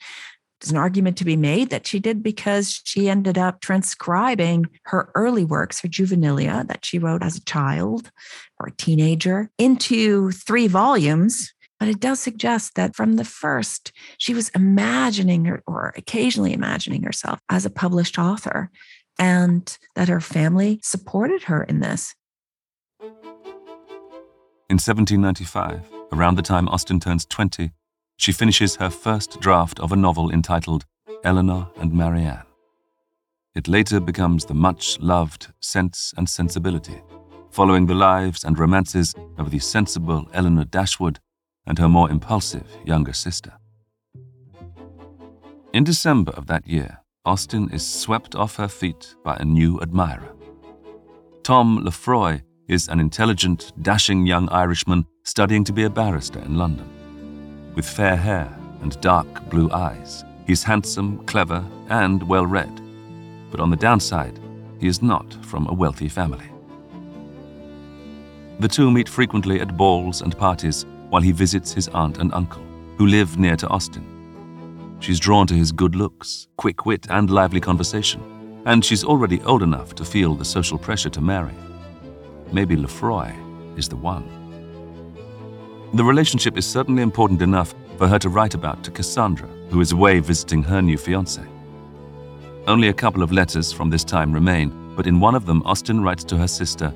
There's 0.60 0.72
an 0.72 0.78
argument 0.78 1.18
to 1.18 1.26
be 1.26 1.38
made 1.38 1.70
that 1.70 1.88
she 1.88 2.00
did 2.00 2.22
because 2.22 2.82
she 2.84 3.10
ended 3.10 3.38
up 3.38 3.62
transcribing 3.62 4.66
her 4.84 5.10
early 5.16 5.46
works, 5.46 5.80
her 5.80 5.88
juvenilia 5.88 6.68
that 6.68 6.84
she 6.84 7.00
wrote 7.00 7.24
as 7.24 7.38
a 7.38 7.46
child 7.46 8.12
or 8.60 8.68
a 8.68 8.76
teenager, 8.76 9.50
into 9.58 10.32
three 10.32 10.68
volumes. 10.68 11.54
But 11.80 11.88
it 11.88 12.02
does 12.02 12.20
suggest 12.20 12.76
that 12.76 12.94
from 12.94 13.16
the 13.16 13.24
first, 13.24 13.94
she 14.18 14.34
was 14.34 14.50
imagining 14.50 15.46
her, 15.46 15.64
or 15.66 15.94
occasionally 15.96 16.52
imagining 16.52 17.04
herself 17.04 17.40
as 17.48 17.66
a 17.66 17.70
published 17.70 18.20
author, 18.20 18.70
and 19.18 19.78
that 19.96 20.10
her 20.10 20.20
family 20.20 20.82
supported 20.84 21.44
her 21.44 21.64
in 21.64 21.80
this. 21.80 22.16
In 24.70 24.76
1795, 24.76 25.90
around 26.12 26.36
the 26.36 26.42
time 26.42 26.68
Austen 26.68 27.00
turns 27.00 27.26
20, 27.26 27.72
she 28.20 28.34
finishes 28.34 28.76
her 28.76 28.90
first 28.90 29.40
draft 29.40 29.80
of 29.80 29.94
a 29.94 29.96
novel 29.96 30.30
entitled 30.30 30.86
Elinor 31.24 31.68
and 31.78 31.94
Marianne. 31.94 32.44
It 33.56 33.70
later 33.70 34.02
becomes 34.02 34.44
the 34.44 34.54
much 34.54 35.00
loved 35.00 35.54
Sense 35.62 36.14
and 36.18 36.30
Sensibility, 36.30 37.02
following 37.50 37.86
the 37.86 37.96
lives 37.96 38.44
and 38.44 38.60
romances 38.60 39.16
of 39.38 39.52
the 39.52 39.60
sensible 39.60 40.30
Elinor 40.34 40.66
Dashwood 40.66 41.20
and 41.66 41.80
her 41.80 41.88
more 41.88 42.12
impulsive 42.12 42.68
younger 42.84 43.14
sister. 43.14 43.54
In 45.72 45.86
December 45.86 46.34
of 46.34 46.48
that 46.48 46.68
year, 46.68 47.00
Austen 47.24 47.70
is 47.72 47.88
swept 47.88 48.36
off 48.36 48.58
her 48.58 48.68
feet 48.68 49.16
by 49.24 49.38
a 49.38 49.46
new 49.46 49.80
admirer. 49.82 50.36
Tom 51.44 51.86
Lefroy 51.86 52.42
is 52.68 52.90
an 52.90 53.00
intelligent, 53.00 53.72
dashing 53.82 54.26
young 54.26 54.50
Irishman 54.50 55.06
studying 55.24 55.64
to 55.64 55.72
be 55.72 55.84
a 55.84 55.90
barrister 55.90 56.40
in 56.40 56.56
London. 56.56 56.99
With 57.76 57.88
fair 57.88 58.16
hair 58.16 58.54
and 58.82 59.00
dark 59.02 59.50
blue 59.50 59.72
eyes, 59.72 60.24
he's 60.48 60.64
handsome, 60.64 61.24
clever, 61.26 61.64
and 61.90 62.22
well 62.24 62.46
read. 62.46 62.82
But 63.52 63.60
on 63.60 63.70
the 63.70 63.76
downside, 63.76 64.40
he 64.80 64.88
is 64.88 65.02
not 65.02 65.34
from 65.46 65.68
a 65.68 65.74
wealthy 65.74 66.10
family. 66.10 66.46
The 68.60 68.68
two 68.68 68.92
meet 68.92 69.08
frequently 69.08 69.62
at 69.62 69.78
balls 69.78 70.22
and 70.22 70.38
parties 70.38 70.86
while 71.10 71.22
he 71.22 71.32
visits 71.32 71.72
his 71.74 71.88
aunt 71.90 72.18
and 72.18 72.34
uncle, 72.34 72.64
who 72.98 73.08
live 73.08 73.38
near 73.38 73.56
to 73.56 73.68
Austen. 73.68 74.98
She's 75.00 75.20
drawn 75.20 75.48
to 75.48 75.54
his 75.54 75.72
good 75.72 75.96
looks, 75.96 76.48
quick 76.58 76.86
wit, 76.86 77.08
and 77.10 77.30
lively 77.30 77.62
conversation, 77.62 78.62
and 78.66 78.84
she's 78.84 79.04
already 79.06 79.42
old 79.44 79.64
enough 79.64 79.96
to 79.96 80.06
feel 80.06 80.36
the 80.36 80.46
social 80.46 80.78
pressure 80.78 81.10
to 81.10 81.22
marry. 81.22 81.56
Maybe 82.52 82.76
Lefroy 82.76 83.34
is 83.78 83.88
the 83.88 83.96
one. 83.96 84.39
The 85.92 86.04
relationship 86.04 86.56
is 86.56 86.68
certainly 86.68 87.02
important 87.02 87.42
enough 87.42 87.74
for 87.98 88.08
her 88.08 88.20
to 88.20 88.30
write 88.30 88.54
about 88.54 88.84
to 88.84 88.92
Cassandra, 88.92 89.48
who 89.72 89.82
is 89.82 89.92
away 89.92 90.20
visiting 90.20 90.62
her 90.62 90.84
new 90.84 91.00
fiance. 91.00 91.44
Only 92.68 92.90
a 92.90 92.94
couple 92.94 93.24
of 93.24 93.32
letters 93.32 93.72
from 93.72 93.90
this 93.90 94.04
time 94.04 94.32
remain, 94.32 94.94
but 94.96 95.08
in 95.08 95.20
one 95.20 95.34
of 95.34 95.48
them, 95.48 95.64
Austen 95.66 96.04
writes 96.04 96.24
to 96.26 96.38
her 96.38 96.48
sister 96.48 96.94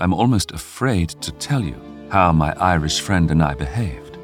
I'm 0.00 0.14
almost 0.14 0.52
afraid 0.52 1.08
to 1.22 1.32
tell 1.32 1.60
you 1.60 1.74
how 2.08 2.30
my 2.30 2.52
Irish 2.58 3.00
friend 3.00 3.32
and 3.32 3.42
I 3.42 3.54
behaved. 3.54 4.16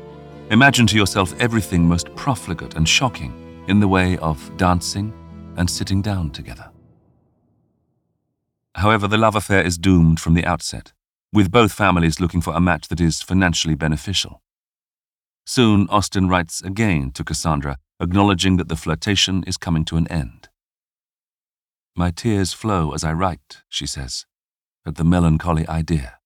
Imagine 0.51 0.87
to 0.89 0.97
yourself 0.97 1.35
everything 1.41 1.89
most 1.89 2.15
profligate 2.15 2.75
and 2.75 2.89
shocking 2.89 3.65
in 3.67 3.81
the 3.81 3.89
way 3.89 4.19
of 4.19 4.57
dancing 4.57 5.13
and 5.57 5.69
sitting 5.69 6.01
down 6.01 6.31
together. 6.31 6.71
However, 8.77 9.09
the 9.09 9.19
love 9.19 9.35
affair 9.35 9.63
is 9.63 9.79
doomed 9.79 10.21
from 10.21 10.35
the 10.35 10.45
outset 10.45 10.93
with 11.33 11.51
both 11.51 11.73
families 11.73 12.21
looking 12.21 12.41
for 12.41 12.55
a 12.55 12.61
match 12.61 12.89
that 12.89 13.01
is 13.01 13.23
financially 13.23 13.75
beneficial. 13.75 14.43
Soon, 15.47 15.89
Austen 15.89 16.29
writes 16.29 16.61
again 16.63 17.11
to 17.13 17.25
Cassandra, 17.25 17.77
acknowledging 18.01 18.57
that 18.57 18.69
the 18.69 18.77
flirtation 18.77 19.45
is 19.47 19.57
coming 19.57 19.85
to 19.85 19.97
an 19.97 20.09
end. 20.09 20.49
My 21.97 22.11
tears 22.11 22.53
flow 22.53 22.93
as 22.93 23.05
I 23.05 23.13
write, 23.13 23.63
she 23.69 23.87
says, 23.87 24.27
at 24.87 24.97
the 24.97 25.05
melancholy 25.05 25.67
idea. 25.69 26.19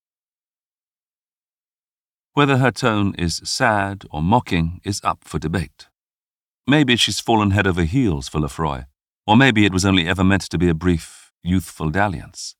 Whether 2.34 2.58
her 2.58 2.70
tone 2.70 3.14
is 3.16 3.40
sad 3.44 4.04
or 4.10 4.22
mocking 4.22 4.80
is 4.84 5.00
up 5.04 5.24
for 5.24 5.38
debate. 5.38 5.88
Maybe 6.66 6.96
she's 6.96 7.20
fallen 7.20 7.50
head 7.50 7.66
over 7.66 7.84
heels 7.84 8.28
for 8.28 8.40
Lefroy, 8.40 8.84
or 9.26 9.36
maybe 9.36 9.64
it 9.64 9.72
was 9.72 9.84
only 9.84 10.08
ever 10.08 10.24
meant 10.24 10.42
to 10.42 10.58
be 10.58 10.68
a 10.68 10.74
brief, 10.74 11.32
youthful 11.42 11.90
dalliance. 11.90 12.56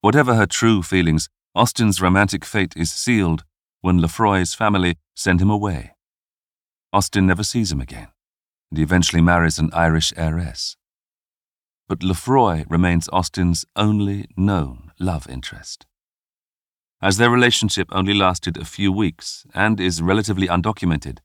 Whatever 0.00 0.34
her 0.34 0.46
true 0.46 0.82
feelings, 0.82 1.28
Austen's 1.54 2.00
romantic 2.00 2.44
fate 2.44 2.74
is 2.76 2.92
sealed 2.92 3.44
when 3.80 3.98
Lefroy's 3.98 4.54
family 4.54 4.96
send 5.14 5.40
him 5.40 5.50
away. 5.50 5.92
Austen 6.92 7.26
never 7.26 7.42
sees 7.42 7.72
him 7.72 7.80
again, 7.80 8.08
and 8.70 8.78
he 8.78 8.82
eventually 8.82 9.22
marries 9.22 9.58
an 9.58 9.70
Irish 9.72 10.12
heiress. 10.16 10.76
But 11.88 12.02
Lefroy 12.02 12.64
remains 12.68 13.08
Austen's 13.12 13.64
only 13.76 14.26
known 14.36 14.92
love 14.98 15.28
interest. 15.28 15.86
As 17.00 17.18
their 17.18 17.30
relationship 17.30 17.88
only 17.92 18.14
lasted 18.14 18.56
a 18.56 18.64
few 18.64 18.90
weeks 18.90 19.46
and 19.54 19.78
is 19.78 20.02
relatively 20.02 20.48
undocumented, 20.48 21.18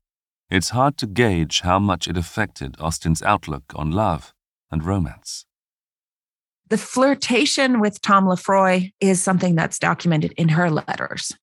it's 0.49 0.69
hard 0.69 0.97
to 0.97 1.07
gauge 1.07 1.61
how 1.61 1.79
much 1.79 2.07
it 2.07 2.17
affected 2.17 2.75
Austen's 2.79 3.21
outlook 3.21 3.63
on 3.73 3.91
love 3.91 4.33
and 4.69 4.83
romance. 4.83 5.45
The 6.71 6.77
flirtation 6.77 7.81
with 7.81 7.99
Tom 7.99 8.25
Lefroy 8.25 8.91
is 9.01 9.21
something 9.21 9.55
that's 9.55 9.77
documented 9.77 10.31
in 10.37 10.47
her 10.47 10.71
letters. 10.71 11.33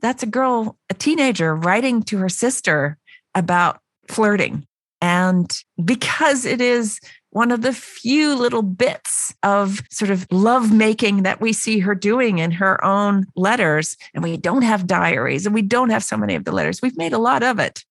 That's 0.00 0.24
a 0.24 0.26
girl, 0.26 0.76
a 0.90 0.94
teenager, 0.94 1.54
writing 1.54 2.02
to 2.02 2.18
her 2.18 2.28
sister 2.28 2.98
about 3.32 3.78
flirting. 4.08 4.66
And 5.00 5.56
because 5.84 6.44
it 6.44 6.60
is 6.60 6.98
one 7.30 7.52
of 7.52 7.62
the 7.62 7.72
few 7.72 8.34
little 8.34 8.62
bits 8.62 9.32
of 9.44 9.82
sort 9.88 10.10
of 10.10 10.26
love 10.32 10.72
making 10.72 11.22
that 11.22 11.40
we 11.40 11.52
see 11.52 11.78
her 11.78 11.94
doing 11.94 12.38
in 12.38 12.50
her 12.50 12.84
own 12.84 13.26
letters, 13.36 13.96
and 14.14 14.24
we 14.24 14.36
don't 14.36 14.62
have 14.62 14.88
diaries 14.88 15.46
and 15.46 15.54
we 15.54 15.62
don't 15.62 15.90
have 15.90 16.02
so 16.02 16.16
many 16.16 16.34
of 16.34 16.44
the 16.44 16.50
letters, 16.50 16.82
we've 16.82 16.98
made 16.98 17.12
a 17.12 17.18
lot 17.18 17.44
of 17.44 17.60
it. 17.60 17.84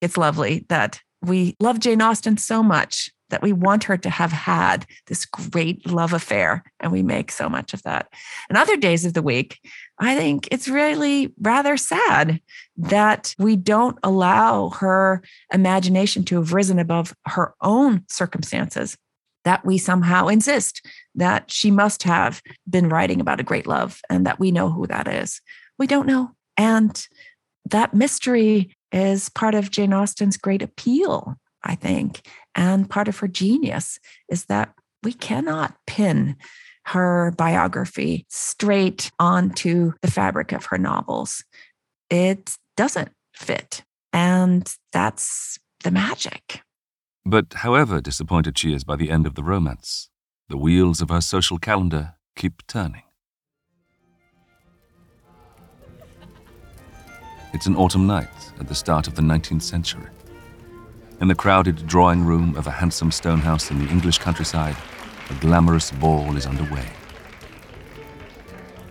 It's 0.00 0.16
lovely 0.16 0.64
that 0.68 1.00
we 1.22 1.56
love 1.58 1.80
Jane 1.80 2.02
Austen 2.02 2.36
so 2.36 2.62
much 2.62 3.10
that 3.30 3.42
we 3.42 3.52
want 3.52 3.84
her 3.84 3.96
to 3.96 4.10
have 4.10 4.32
had 4.32 4.86
this 5.06 5.24
great 5.24 5.86
love 5.86 6.12
affair. 6.12 6.64
And 6.80 6.92
we 6.92 7.02
make 7.02 7.32
so 7.32 7.48
much 7.48 7.74
of 7.74 7.82
that. 7.82 8.08
And 8.48 8.56
other 8.56 8.76
days 8.76 9.04
of 9.04 9.14
the 9.14 9.22
week, 9.22 9.58
I 9.98 10.14
think 10.16 10.48
it's 10.50 10.68
really 10.68 11.32
rather 11.40 11.76
sad 11.76 12.40
that 12.76 13.34
we 13.38 13.56
don't 13.56 13.98
allow 14.02 14.70
her 14.70 15.22
imagination 15.52 16.24
to 16.24 16.36
have 16.36 16.52
risen 16.52 16.78
above 16.78 17.14
her 17.26 17.54
own 17.60 18.04
circumstances, 18.08 18.96
that 19.44 19.64
we 19.64 19.78
somehow 19.78 20.28
insist 20.28 20.86
that 21.14 21.50
she 21.50 21.70
must 21.70 22.02
have 22.02 22.42
been 22.68 22.88
writing 22.88 23.20
about 23.20 23.40
a 23.40 23.44
great 23.44 23.66
love 23.66 24.00
and 24.10 24.26
that 24.26 24.38
we 24.38 24.50
know 24.50 24.70
who 24.70 24.86
that 24.86 25.08
is. 25.08 25.40
We 25.78 25.86
don't 25.86 26.06
know. 26.06 26.32
And 26.56 27.06
that 27.70 27.94
mystery 27.94 28.76
is 28.92 29.28
part 29.30 29.54
of 29.54 29.70
Jane 29.70 29.92
Austen's 29.92 30.36
great 30.36 30.62
appeal 30.62 31.36
I 31.62 31.74
think. 31.74 32.26
And 32.54 32.88
part 32.88 33.08
of 33.08 33.18
her 33.18 33.28
genius 33.28 33.98
is 34.28 34.46
that 34.46 34.74
we 35.02 35.12
cannot 35.12 35.76
pin 35.86 36.36
her 36.86 37.32
biography 37.36 38.26
straight 38.28 39.10
onto 39.18 39.92
the 40.02 40.10
fabric 40.10 40.52
of 40.52 40.66
her 40.66 40.78
novels. 40.78 41.44
It 42.10 42.56
doesn't 42.76 43.10
fit. 43.34 43.82
And 44.12 44.72
that's 44.92 45.58
the 45.82 45.90
magic. 45.90 46.62
But 47.24 47.54
however 47.54 48.00
disappointed 48.00 48.56
she 48.56 48.72
is 48.72 48.84
by 48.84 48.96
the 48.96 49.10
end 49.10 49.26
of 49.26 49.34
the 49.34 49.42
romance, 49.42 50.10
the 50.48 50.56
wheels 50.56 51.00
of 51.00 51.08
her 51.08 51.20
social 51.20 51.58
calendar 51.58 52.14
keep 52.36 52.64
turning. 52.68 53.02
It's 57.52 57.66
an 57.66 57.76
autumn 57.76 58.06
night 58.06 58.28
at 58.60 58.68
the 58.68 58.74
start 58.74 59.08
of 59.08 59.14
the 59.14 59.22
19th 59.22 59.62
century. 59.62 60.06
In 61.18 61.28
the 61.28 61.34
crowded 61.34 61.86
drawing 61.86 62.24
room 62.24 62.54
of 62.56 62.66
a 62.66 62.70
handsome 62.70 63.10
stone 63.10 63.38
house 63.38 63.70
in 63.70 63.78
the 63.78 63.90
English 63.90 64.18
countryside, 64.18 64.76
a 65.30 65.34
glamorous 65.34 65.90
ball 65.90 66.36
is 66.36 66.44
underway. 66.44 66.86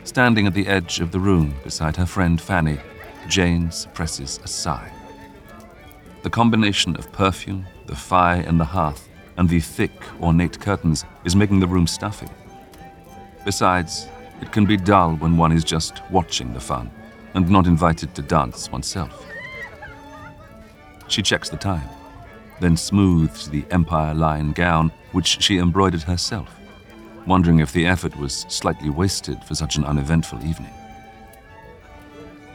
Standing 0.03 0.47
at 0.47 0.55
the 0.55 0.65
edge 0.65 0.99
of 0.99 1.11
the 1.11 1.19
room 1.19 1.53
beside 1.63 1.95
her 1.97 2.05
friend 2.07 2.41
Fanny, 2.41 2.79
Jane 3.27 3.69
suppresses 3.69 4.39
a 4.43 4.47
sigh. 4.47 4.91
The 6.23 6.31
combination 6.31 6.95
of 6.95 7.11
perfume, 7.11 7.67
the 7.85 7.95
fire 7.95 8.41
in 8.41 8.57
the 8.57 8.65
hearth, 8.65 9.07
and 9.37 9.47
the 9.47 9.59
thick, 9.59 9.91
ornate 10.19 10.59
curtains 10.59 11.05
is 11.25 11.35
making 11.35 11.59
the 11.59 11.67
room 11.67 11.85
stuffy. 11.85 12.27
Besides, 13.45 14.07
it 14.41 14.51
can 14.51 14.65
be 14.65 14.77
dull 14.77 15.15
when 15.17 15.37
one 15.37 15.51
is 15.51 15.63
just 15.63 16.01
watching 16.09 16.53
the 16.53 16.59
fun 16.59 16.89
and 17.35 17.47
not 17.51 17.67
invited 17.67 18.15
to 18.15 18.23
dance 18.23 18.71
oneself. 18.71 19.23
She 21.07 21.21
checks 21.21 21.49
the 21.49 21.57
time, 21.57 21.87
then 22.59 22.77
smooths 22.77 23.49
the 23.49 23.65
Empire 23.71 24.13
Line 24.13 24.51
gown 24.51 24.91
which 25.11 25.41
she 25.41 25.57
embroidered 25.57 26.03
herself, 26.03 26.49
wondering 27.25 27.59
if 27.59 27.71
the 27.71 27.85
effort 27.85 28.15
was 28.17 28.45
slightly 28.49 28.89
wasted 28.89 29.43
for 29.43 29.55
such 29.55 29.75
an 29.75 29.85
uneventful 29.85 30.43
evening. 30.43 30.73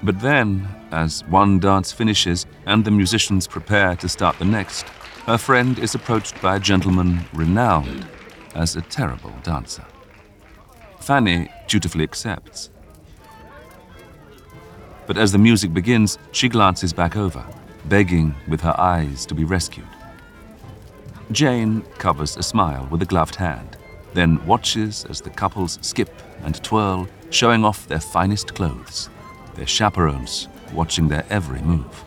But 0.03 0.21
then, 0.21 0.67
as 0.93 1.23
one 1.27 1.59
dance 1.59 1.93
finishes 1.93 2.47
and 2.67 2.85
the 2.85 2.91
musicians 2.91 3.47
prepare 3.47 3.97
to 3.97 4.09
start 4.09 4.39
the 4.39 4.45
next, 4.45 4.87
her 5.27 5.37
friend 5.37 5.79
is 5.79 5.95
approached 5.95 6.41
by 6.41 6.57
a 6.57 6.61
gentleman 6.61 7.21
renowned 7.35 8.07
as 8.55 8.77
a 8.77 8.83
terrible 8.83 9.33
dancer. 9.43 9.85
Fanny 11.01 11.51
dutifully 11.67 12.05
accepts. 12.05 12.71
But 15.07 15.19
as 15.19 15.33
the 15.33 15.39
music 15.39 15.75
begins, 15.75 16.19
she 16.33 16.49
glances 16.49 16.93
back 16.93 17.17
over, 17.17 17.45
begging 17.87 18.35
with 18.49 18.61
her 18.61 18.75
eyes 18.79 19.27
to 19.27 19.35
be 19.35 19.45
rescued. 19.45 19.87
Jane 21.33 21.83
covers 21.99 22.37
a 22.37 22.43
smile 22.43 22.89
with 22.91 23.03
a 23.03 23.07
gloved 23.07 23.37
hand, 23.37 23.77
then 24.15 24.45
watches 24.47 25.05
as 25.09 25.21
the 25.21 25.31
couples 25.31 25.79
skip 25.81 26.11
and 26.43 26.63
twirl, 26.65 27.09
showing 27.31 27.65
off 27.65 27.87
their 27.87 28.01
finest 28.01 28.55
clothes, 28.55 29.09
their 29.55 29.67
chaperones 29.67 30.49
watching 30.73 31.09
their 31.09 31.25
every 31.31 31.61
move. 31.61 32.05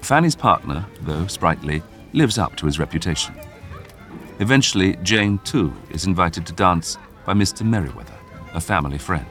Fanny's 0.00 0.36
partner, 0.36 0.86
though 1.02 1.26
sprightly, 1.26 1.82
lives 2.12 2.38
up 2.38 2.56
to 2.56 2.66
his 2.66 2.78
reputation. 2.78 3.34
Eventually, 4.40 4.96
Jane, 5.02 5.38
too, 5.44 5.72
is 5.90 6.06
invited 6.06 6.46
to 6.46 6.52
dance 6.52 6.96
by 7.26 7.34
Mr. 7.34 7.66
Merriweather, 7.66 8.14
a 8.54 8.60
family 8.60 8.98
friend. 8.98 9.26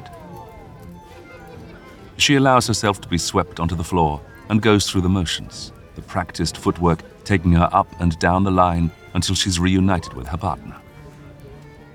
She 2.18 2.36
allows 2.36 2.68
herself 2.68 3.02
to 3.02 3.08
be 3.08 3.18
swept 3.18 3.60
onto 3.60 3.76
the 3.76 3.84
floor 3.84 4.22
and 4.50 4.62
goes 4.62 4.90
through 4.90 5.02
the 5.02 5.10
motions, 5.10 5.72
the 5.96 6.02
practiced 6.02 6.58
footwork 6.58 7.02
taking 7.24 7.52
her 7.54 7.70
up 7.72 7.88
and 8.00 8.18
down 8.20 8.44
the 8.44 8.52
line 8.52 8.92
until 9.14 9.36
she's 9.36 9.60
reunited 9.60 10.14
with 10.14 10.28
her 10.28 10.38
partner. 10.38 10.76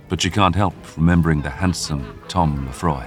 But 0.09 0.21
she 0.21 0.31
can't 0.31 0.55
help 0.55 0.75
remembering 0.97 1.43
the 1.43 1.51
handsome 1.51 2.21
Tom 2.29 2.67
Lefroy. 2.67 3.07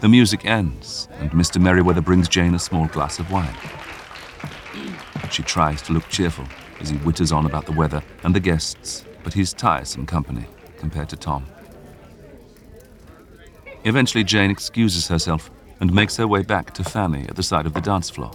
The 0.00 0.08
music 0.08 0.44
ends, 0.44 1.08
and 1.18 1.30
Mr. 1.30 1.60
Merriweather 1.60 2.00
brings 2.00 2.28
Jane 2.28 2.54
a 2.54 2.58
small 2.58 2.86
glass 2.88 3.18
of 3.18 3.30
wine. 3.30 3.56
She 5.30 5.42
tries 5.42 5.80
to 5.82 5.92
look 5.92 6.08
cheerful 6.08 6.44
as 6.80 6.90
he 6.90 6.96
witters 6.98 7.34
on 7.34 7.46
about 7.46 7.66
the 7.66 7.72
weather 7.72 8.02
and 8.22 8.34
the 8.34 8.40
guests, 8.40 9.04
but 9.22 9.32
he's 9.32 9.52
tiresome 9.52 10.06
company 10.06 10.46
compared 10.76 11.08
to 11.08 11.16
Tom. 11.16 11.46
Eventually, 13.84 14.24
Jane 14.24 14.50
excuses 14.50 15.08
herself 15.08 15.50
and 15.84 15.92
makes 15.92 16.16
her 16.16 16.26
way 16.26 16.42
back 16.42 16.72
to 16.72 16.82
Fanny 16.82 17.26
at 17.28 17.36
the 17.36 17.42
side 17.42 17.66
of 17.66 17.74
the 17.74 17.80
dance 17.82 18.08
floor. 18.08 18.30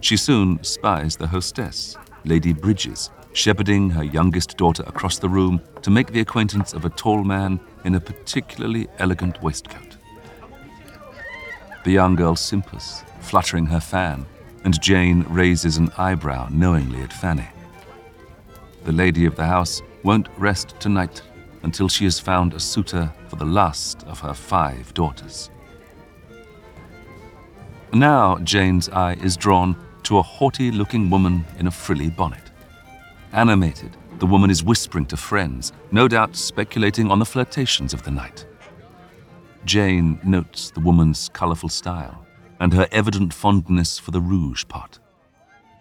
She 0.00 0.16
soon 0.16 0.64
spies 0.64 1.14
the 1.14 1.26
hostess, 1.26 1.98
Lady 2.24 2.54
Bridges, 2.54 3.10
shepherding 3.34 3.90
her 3.90 4.02
youngest 4.02 4.56
daughter 4.56 4.82
across 4.86 5.18
the 5.18 5.28
room 5.28 5.60
to 5.82 5.90
make 5.90 6.12
the 6.12 6.20
acquaintance 6.20 6.72
of 6.72 6.86
a 6.86 6.88
tall 6.88 7.22
man 7.24 7.60
in 7.84 7.94
a 7.94 8.00
particularly 8.00 8.88
elegant 8.98 9.42
waistcoat. 9.42 9.98
The 11.84 11.92
young 11.92 12.14
girl 12.14 12.36
simpers, 12.36 13.04
fluttering 13.20 13.66
her 13.66 13.80
fan, 13.80 14.24
and 14.64 14.80
Jane 14.80 15.26
raises 15.28 15.76
an 15.76 15.90
eyebrow 15.98 16.48
knowingly 16.50 17.02
at 17.02 17.12
Fanny. 17.12 17.48
The 18.84 18.92
lady 18.92 19.26
of 19.26 19.36
the 19.36 19.44
house 19.44 19.82
won't 20.04 20.30
rest 20.38 20.74
tonight 20.80 21.20
until 21.64 21.90
she 21.90 22.04
has 22.04 22.18
found 22.18 22.54
a 22.54 22.60
suitor 22.60 23.12
for 23.28 23.36
the 23.36 23.44
last 23.44 24.04
of 24.04 24.20
her 24.20 24.32
five 24.32 24.94
daughters. 24.94 25.50
Now 27.92 28.38
Jane's 28.38 28.88
eye 28.88 29.14
is 29.14 29.36
drawn 29.36 29.76
to 30.02 30.18
a 30.18 30.22
haughty 30.22 30.70
looking 30.70 31.08
woman 31.08 31.44
in 31.58 31.66
a 31.66 31.70
frilly 31.70 32.10
bonnet. 32.10 32.50
Animated, 33.32 33.96
the 34.18 34.26
woman 34.26 34.50
is 34.50 34.62
whispering 34.64 35.06
to 35.06 35.16
friends, 35.16 35.72
no 35.92 36.08
doubt 36.08 36.36
speculating 36.36 37.10
on 37.10 37.18
the 37.18 37.24
flirtations 37.24 37.92
of 37.94 38.02
the 38.02 38.10
night. 38.10 38.46
Jane 39.64 40.20
notes 40.24 40.70
the 40.70 40.80
woman's 40.80 41.28
colourful 41.30 41.68
style 41.68 42.26
and 42.60 42.72
her 42.72 42.88
evident 42.92 43.34
fondness 43.34 43.98
for 43.98 44.10
the 44.10 44.20
rouge 44.20 44.64
pot. 44.68 44.98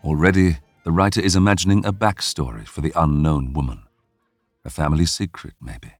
Already, 0.03 0.57
the 0.83 0.91
writer 0.91 1.21
is 1.21 1.35
imagining 1.35 1.85
a 1.85 1.93
backstory 1.93 2.67
for 2.67 2.81
the 2.81 2.93
unknown 2.95 3.53
woman. 3.53 3.83
A 4.63 4.69
family 4.69 5.05
secret, 5.05 5.53
maybe. 5.61 5.93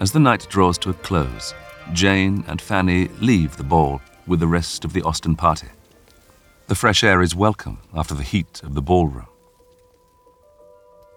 As 0.00 0.12
the 0.12 0.20
night 0.20 0.46
draws 0.48 0.78
to 0.78 0.90
a 0.90 0.94
close, 0.94 1.54
Jane 1.92 2.44
and 2.46 2.62
Fanny 2.62 3.08
leave 3.20 3.56
the 3.56 3.64
ball 3.64 4.00
with 4.28 4.38
the 4.38 4.46
rest 4.46 4.84
of 4.84 4.92
the 4.92 5.02
Austen 5.02 5.34
party. 5.34 5.66
The 6.68 6.76
fresh 6.76 7.02
air 7.02 7.20
is 7.20 7.34
welcome 7.34 7.78
after 7.92 8.14
the 8.14 8.22
heat 8.22 8.62
of 8.62 8.74
the 8.74 8.82
ballroom. 8.82 9.26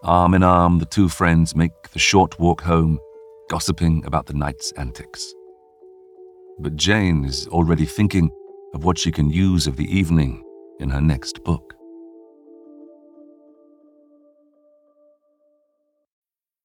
Arm 0.02 0.34
in 0.34 0.42
arm, 0.42 0.80
the 0.80 0.88
two 0.88 1.10
friends 1.10 1.56
make 1.56 1.92
the 1.92 2.00
short 2.00 2.40
walk 2.40 2.62
home, 2.62 2.98
gossiping 3.50 4.04
about 4.04 4.26
the 4.26 4.34
night's 4.34 4.72
antics. 4.72 5.32
But 6.58 6.76
Jane 6.76 7.24
is 7.24 7.48
already 7.50 7.86
thinking 7.86 8.32
of 8.74 8.84
what 8.84 8.98
she 8.98 9.12
can 9.12 9.30
use 9.30 9.68
of 9.68 9.78
the 9.78 9.96
evening 9.96 10.44
in 10.80 10.90
her 10.90 11.02
next 11.02 11.44
book. 11.44 11.76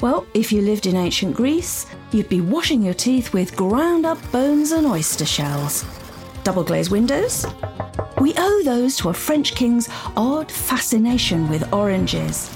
Well, 0.00 0.26
if 0.32 0.52
you 0.52 0.62
lived 0.62 0.86
in 0.86 0.94
ancient 0.94 1.34
Greece, 1.34 1.86
you'd 2.12 2.28
be 2.28 2.40
washing 2.40 2.82
your 2.82 2.94
teeth 2.94 3.32
with 3.32 3.56
ground 3.56 4.06
up 4.06 4.18
bones 4.30 4.70
and 4.70 4.86
oyster 4.86 5.26
shells. 5.26 5.84
Double 6.44 6.62
glazed 6.62 6.92
windows? 6.92 7.44
We 8.20 8.32
owe 8.36 8.62
those 8.64 8.96
to 8.98 9.08
a 9.08 9.14
French 9.14 9.56
king's 9.56 9.88
odd 10.16 10.52
fascination 10.52 11.48
with 11.48 11.72
oranges. 11.72 12.48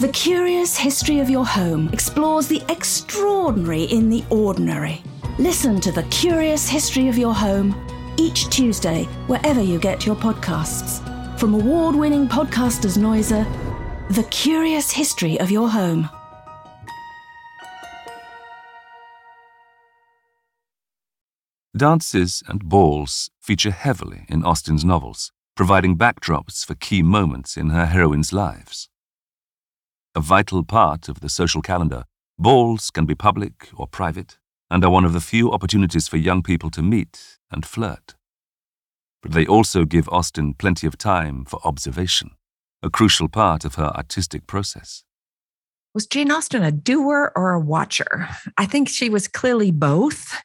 The 0.00 0.10
Curious 0.12 0.76
History 0.76 1.20
of 1.20 1.30
Your 1.30 1.46
Home 1.46 1.88
explores 1.94 2.46
the 2.46 2.62
extraordinary 2.68 3.84
in 3.84 4.10
the 4.10 4.22
ordinary. 4.28 5.02
Listen 5.38 5.80
to 5.80 5.92
The 5.92 6.02
Curious 6.04 6.68
History 6.68 7.08
of 7.08 7.16
Your 7.16 7.34
Home 7.34 7.74
each 8.18 8.50
Tuesday, 8.50 9.04
wherever 9.28 9.62
you 9.62 9.78
get 9.78 10.04
your 10.04 10.16
podcasts. 10.16 11.00
From 11.38 11.54
award 11.54 11.96
winning 11.96 12.28
podcasters 12.28 12.98
Noiser, 12.98 13.44
The 14.10 14.24
Curious 14.24 14.90
History 14.90 15.40
of 15.40 15.50
Your 15.50 15.70
Home. 15.70 16.10
Dances 21.74 22.42
and 22.46 22.62
balls 22.62 23.30
feature 23.40 23.70
heavily 23.70 24.26
in 24.28 24.44
Austen's 24.44 24.84
novels, 24.84 25.32
providing 25.56 25.96
backdrops 25.96 26.66
for 26.66 26.74
key 26.74 27.02
moments 27.02 27.56
in 27.56 27.70
her 27.70 27.86
heroines' 27.86 28.30
lives. 28.30 28.90
A 30.14 30.20
vital 30.20 30.64
part 30.64 31.08
of 31.08 31.20
the 31.20 31.30
social 31.30 31.62
calendar, 31.62 32.04
balls 32.38 32.90
can 32.90 33.06
be 33.06 33.14
public 33.14 33.70
or 33.74 33.86
private 33.86 34.36
and 34.70 34.84
are 34.84 34.90
one 34.90 35.06
of 35.06 35.14
the 35.14 35.20
few 35.22 35.50
opportunities 35.50 36.08
for 36.08 36.18
young 36.18 36.42
people 36.42 36.70
to 36.72 36.82
meet 36.82 37.38
and 37.50 37.64
flirt. 37.64 38.16
But 39.22 39.32
they 39.32 39.46
also 39.46 39.86
give 39.86 40.10
Austen 40.10 40.52
plenty 40.52 40.86
of 40.86 40.98
time 40.98 41.46
for 41.46 41.58
observation, 41.64 42.32
a 42.84 42.90
crucial 42.90 43.28
part 43.28 43.64
of 43.64 43.74
her 43.76 43.90
artistic 43.96 44.46
process. 44.46 45.02
Was 45.94 46.06
Jane 46.06 46.30
Austen 46.30 46.62
a 46.62 46.72
doer 46.72 47.32
or 47.34 47.52
a 47.52 47.60
watcher? 47.60 48.28
I 48.58 48.66
think 48.66 48.88
she 48.88 49.08
was 49.08 49.28
clearly 49.28 49.70
both 49.70 50.36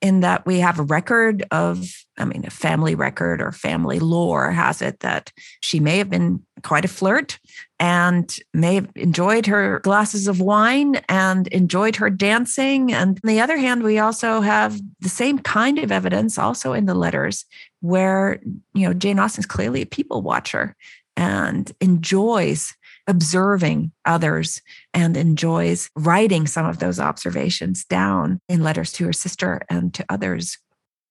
in 0.00 0.20
that 0.20 0.44
we 0.44 0.58
have 0.58 0.78
a 0.78 0.82
record 0.82 1.44
of, 1.50 1.86
I 2.18 2.24
mean, 2.24 2.44
a 2.46 2.50
family 2.50 2.94
record 2.94 3.40
or 3.40 3.52
family 3.52 4.00
lore 4.00 4.50
has 4.50 4.82
it 4.82 5.00
that 5.00 5.32
she 5.62 5.80
may 5.80 5.98
have 5.98 6.10
been 6.10 6.42
quite 6.62 6.84
a 6.84 6.88
flirt 6.88 7.38
and 7.78 8.34
may 8.52 8.74
have 8.76 8.88
enjoyed 8.96 9.46
her 9.46 9.80
glasses 9.80 10.26
of 10.26 10.40
wine 10.40 10.96
and 11.08 11.46
enjoyed 11.48 11.96
her 11.96 12.10
dancing. 12.10 12.92
And 12.92 13.20
on 13.22 13.28
the 13.28 13.40
other 13.40 13.56
hand, 13.56 13.82
we 13.82 13.98
also 13.98 14.40
have 14.40 14.78
the 15.00 15.08
same 15.08 15.38
kind 15.38 15.78
of 15.78 15.92
evidence 15.92 16.38
also 16.38 16.72
in 16.72 16.86
the 16.86 16.94
letters 16.94 17.44
where, 17.80 18.40
you 18.74 18.86
know, 18.86 18.94
Jane 18.94 19.18
Austen 19.18 19.40
is 19.40 19.46
clearly 19.46 19.82
a 19.82 19.86
people 19.86 20.22
watcher 20.22 20.76
and 21.16 21.72
enjoys 21.80 22.74
observing 23.06 23.92
others 24.04 24.62
and 24.92 25.16
enjoys 25.16 25.90
writing 25.96 26.46
some 26.46 26.66
of 26.66 26.78
those 26.78 26.98
observations 26.98 27.84
down 27.84 28.40
in 28.48 28.62
letters 28.62 28.92
to 28.92 29.04
her 29.04 29.12
sister 29.12 29.60
and 29.68 29.92
to 29.94 30.04
others. 30.08 30.58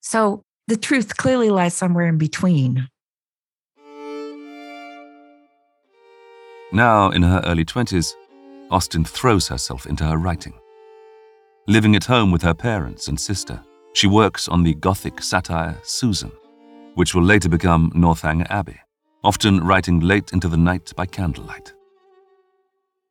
So 0.02 0.44
the 0.68 0.78
truth 0.78 1.18
clearly 1.18 1.50
lies 1.50 1.74
somewhere 1.74 2.08
in 2.08 2.18
between. 2.18 2.88
Now, 6.72 7.12
in 7.12 7.22
her 7.22 7.42
early 7.46 7.66
20s, 7.66 8.14
Austen 8.72 9.06
throws 9.06 9.48
herself 9.48 9.86
into 9.86 10.04
her 10.06 10.18
writing. 10.18 10.54
Living 11.68 11.96
at 11.96 12.06
home 12.06 12.32
with 12.32 12.42
her 12.42 12.56
parents 12.56 13.08
and 13.08 13.20
sister, 13.20 13.64
she 13.94 14.08
works 14.08 14.48
on 14.48 14.64
the 14.64 14.74
Gothic 14.74 15.22
satire 15.22 15.78
Susan, 15.84 16.32
which 16.96 17.14
will 17.14 17.24
later 17.24 17.48
become 17.48 17.92
Northanger 17.94 18.48
Abbey, 18.50 18.80
often 19.24 19.64
writing 19.64 20.00
late 20.00 20.34
into 20.34 20.50
the 20.50 20.58
night 20.58 20.92
by 20.96 21.06
candlelight. 21.06 21.74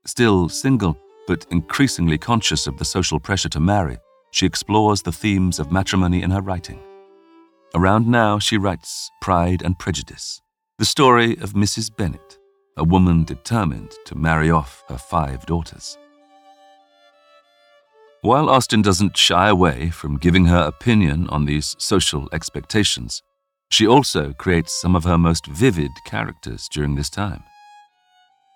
Still 0.05 0.49
single, 0.49 0.99
but 1.27 1.47
increasingly 1.51 2.19
conscious 2.19 2.67
of 2.67 2.77
the 2.77 2.85
social 2.85 3.19
pressure 3.19 3.49
to 3.49 3.61
marry, 3.61 3.99
she 4.31 4.47
explores 4.47 5.03
the 5.03 5.13
themes 5.13 5.59
of 5.59 5.73
matrimony 5.73 6.23
in 6.23 6.31
her 6.31 6.41
writing. 6.41 6.81
Around 7.75 8.07
now, 8.07 8.39
she 8.39 8.59
writes 8.59 9.11
Pride 9.21 9.63
and 9.63 9.79
Prejudice, 9.79 10.43
the 10.79 10.85
story 10.85 11.33
of 11.39 11.55
Mrs. 11.55 11.95
Bennet, 11.95 12.39
a 12.77 12.85
woman 12.85 13.25
determined 13.25 13.93
to 14.05 14.15
marry 14.15 14.51
off 14.51 14.85
her 14.89 14.99
five 14.99 15.47
daughters. 15.47 15.97
While 18.21 18.51
Austen 18.51 18.83
doesn't 18.83 19.17
shy 19.17 19.49
away 19.49 19.91
from 19.91 20.19
giving 20.19 20.47
her 20.47 20.63
opinion 20.63 21.29
on 21.29 21.45
these 21.45 21.75
social 21.79 22.29
expectations, 22.33 23.23
she 23.73 23.87
also 23.87 24.35
creates 24.35 24.79
some 24.83 24.95
of 24.95 25.05
her 25.05 25.17
most 25.17 25.47
vivid 25.47 25.91
characters 26.05 26.69
during 26.69 26.95
this 26.95 27.09
time. 27.09 27.43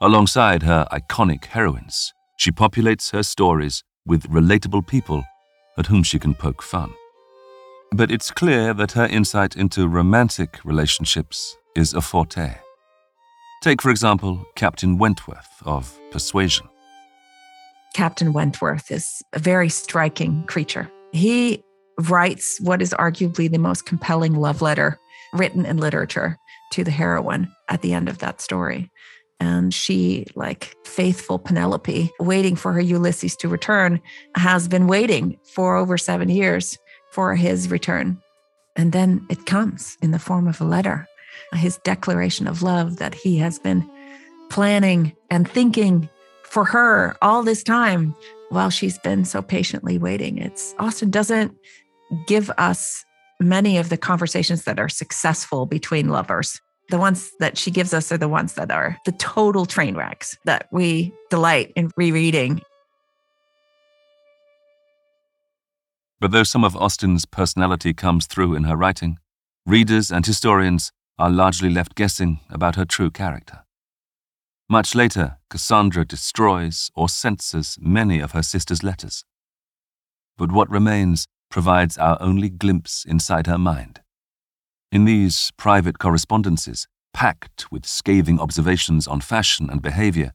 Alongside 0.02 0.62
her 0.62 0.86
iconic 0.92 1.46
heroines, 1.46 2.12
she 2.36 2.50
populates 2.52 3.12
her 3.12 3.22
stories 3.22 3.82
with 4.04 4.28
relatable 4.28 4.86
people 4.86 5.24
at 5.78 5.86
whom 5.86 6.02
she 6.02 6.18
can 6.18 6.34
poke 6.34 6.62
fun. 6.62 6.92
But 7.92 8.10
it's 8.10 8.30
clear 8.30 8.74
that 8.74 8.92
her 8.92 9.06
insight 9.06 9.56
into 9.56 9.88
romantic 9.88 10.62
relationships 10.66 11.56
is 11.74 11.94
a 11.94 12.02
forte. 12.02 12.56
Take, 13.62 13.80
for 13.80 13.90
example, 13.90 14.44
Captain 14.54 14.98
Wentworth 14.98 15.62
of 15.64 15.98
Persuasion. 16.10 16.68
Captain 17.94 18.34
Wentworth 18.34 18.90
is 18.90 19.22
a 19.32 19.38
very 19.38 19.70
striking 19.70 20.44
creature. 20.44 20.90
He 21.12 21.62
writes 22.00 22.60
what 22.60 22.82
is 22.82 22.92
arguably 22.98 23.50
the 23.50 23.58
most 23.58 23.86
compelling 23.86 24.34
love 24.34 24.60
letter 24.60 24.98
written 25.32 25.66
in 25.66 25.76
literature 25.78 26.38
to 26.72 26.84
the 26.84 26.90
heroine 26.90 27.50
at 27.68 27.82
the 27.82 27.92
end 27.92 28.08
of 28.08 28.18
that 28.18 28.40
story. 28.40 28.90
And 29.38 29.72
she, 29.72 30.26
like 30.34 30.74
faithful 30.84 31.38
Penelope, 31.38 32.10
waiting 32.18 32.56
for 32.56 32.72
her 32.72 32.80
Ulysses 32.80 33.36
to 33.36 33.48
return, 33.48 34.00
has 34.34 34.66
been 34.66 34.86
waiting 34.86 35.38
for 35.54 35.76
over 35.76 35.98
seven 35.98 36.28
years 36.28 36.78
for 37.12 37.34
his 37.34 37.70
return. 37.70 38.20
And 38.76 38.92
then 38.92 39.26
it 39.30 39.46
comes 39.46 39.96
in 40.02 40.10
the 40.10 40.18
form 40.18 40.46
of 40.48 40.60
a 40.60 40.64
letter, 40.64 41.06
his 41.52 41.78
declaration 41.78 42.46
of 42.46 42.62
love 42.62 42.96
that 42.96 43.14
he 43.14 43.38
has 43.38 43.58
been 43.58 43.88
planning 44.50 45.14
and 45.30 45.48
thinking 45.48 46.08
for 46.44 46.64
her 46.64 47.16
all 47.20 47.42
this 47.42 47.62
time 47.62 48.14
while 48.50 48.70
she's 48.70 48.98
been 48.98 49.24
so 49.24 49.42
patiently 49.42 49.98
waiting. 49.98 50.38
It's 50.38 50.74
Austen 50.78 51.10
doesn't 51.10 51.54
give 52.26 52.50
us 52.58 53.04
many 53.40 53.78
of 53.78 53.88
the 53.88 53.96
conversations 53.96 54.64
that 54.64 54.78
are 54.78 54.88
successful 54.88 55.66
between 55.66 56.08
lovers. 56.08 56.60
The 56.88 56.98
ones 56.98 57.30
that 57.40 57.58
she 57.58 57.70
gives 57.70 57.92
us 57.92 58.12
are 58.12 58.18
the 58.18 58.28
ones 58.28 58.54
that 58.54 58.70
are 58.70 58.96
the 59.04 59.12
total 59.12 59.66
train 59.66 59.96
wrecks 59.96 60.36
that 60.44 60.68
we 60.70 61.12
delight 61.30 61.72
in 61.74 61.90
rereading. 61.96 62.60
But 66.20 66.30
though 66.30 66.44
some 66.44 66.64
of 66.64 66.76
Austen's 66.76 67.26
personality 67.26 67.92
comes 67.92 68.26
through 68.26 68.54
in 68.54 68.64
her 68.64 68.76
writing, 68.76 69.18
readers 69.66 70.10
and 70.10 70.24
historians 70.24 70.92
are 71.18 71.30
largely 71.30 71.68
left 71.68 71.94
guessing 71.94 72.40
about 72.50 72.76
her 72.76 72.84
true 72.84 73.10
character. 73.10 73.64
Much 74.68 74.94
later, 74.94 75.38
Cassandra 75.50 76.04
destroys 76.04 76.90
or 76.94 77.08
censors 77.08 77.78
many 77.80 78.20
of 78.20 78.32
her 78.32 78.42
sister's 78.42 78.82
letters. 78.82 79.24
But 80.36 80.52
what 80.52 80.70
remains 80.70 81.26
provides 81.50 81.96
our 81.98 82.16
only 82.20 82.48
glimpse 82.48 83.04
inside 83.04 83.46
her 83.46 83.58
mind. 83.58 84.00
In 84.92 85.04
these 85.04 85.52
private 85.56 85.98
correspondences, 85.98 86.86
packed 87.12 87.72
with 87.72 87.86
scathing 87.86 88.38
observations 88.38 89.06
on 89.06 89.20
fashion 89.20 89.68
and 89.70 89.82
behavior, 89.82 90.32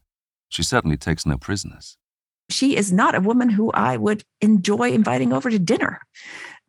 she 0.48 0.62
certainly 0.62 0.96
takes 0.96 1.24
no 1.24 1.38
prisoners. 1.38 1.96
She 2.50 2.76
is 2.76 2.92
not 2.92 3.14
a 3.14 3.20
woman 3.20 3.50
who 3.50 3.70
I 3.72 3.96
would 3.96 4.24
enjoy 4.40 4.90
inviting 4.92 5.32
over 5.32 5.48
to 5.48 5.58
dinner 5.58 6.00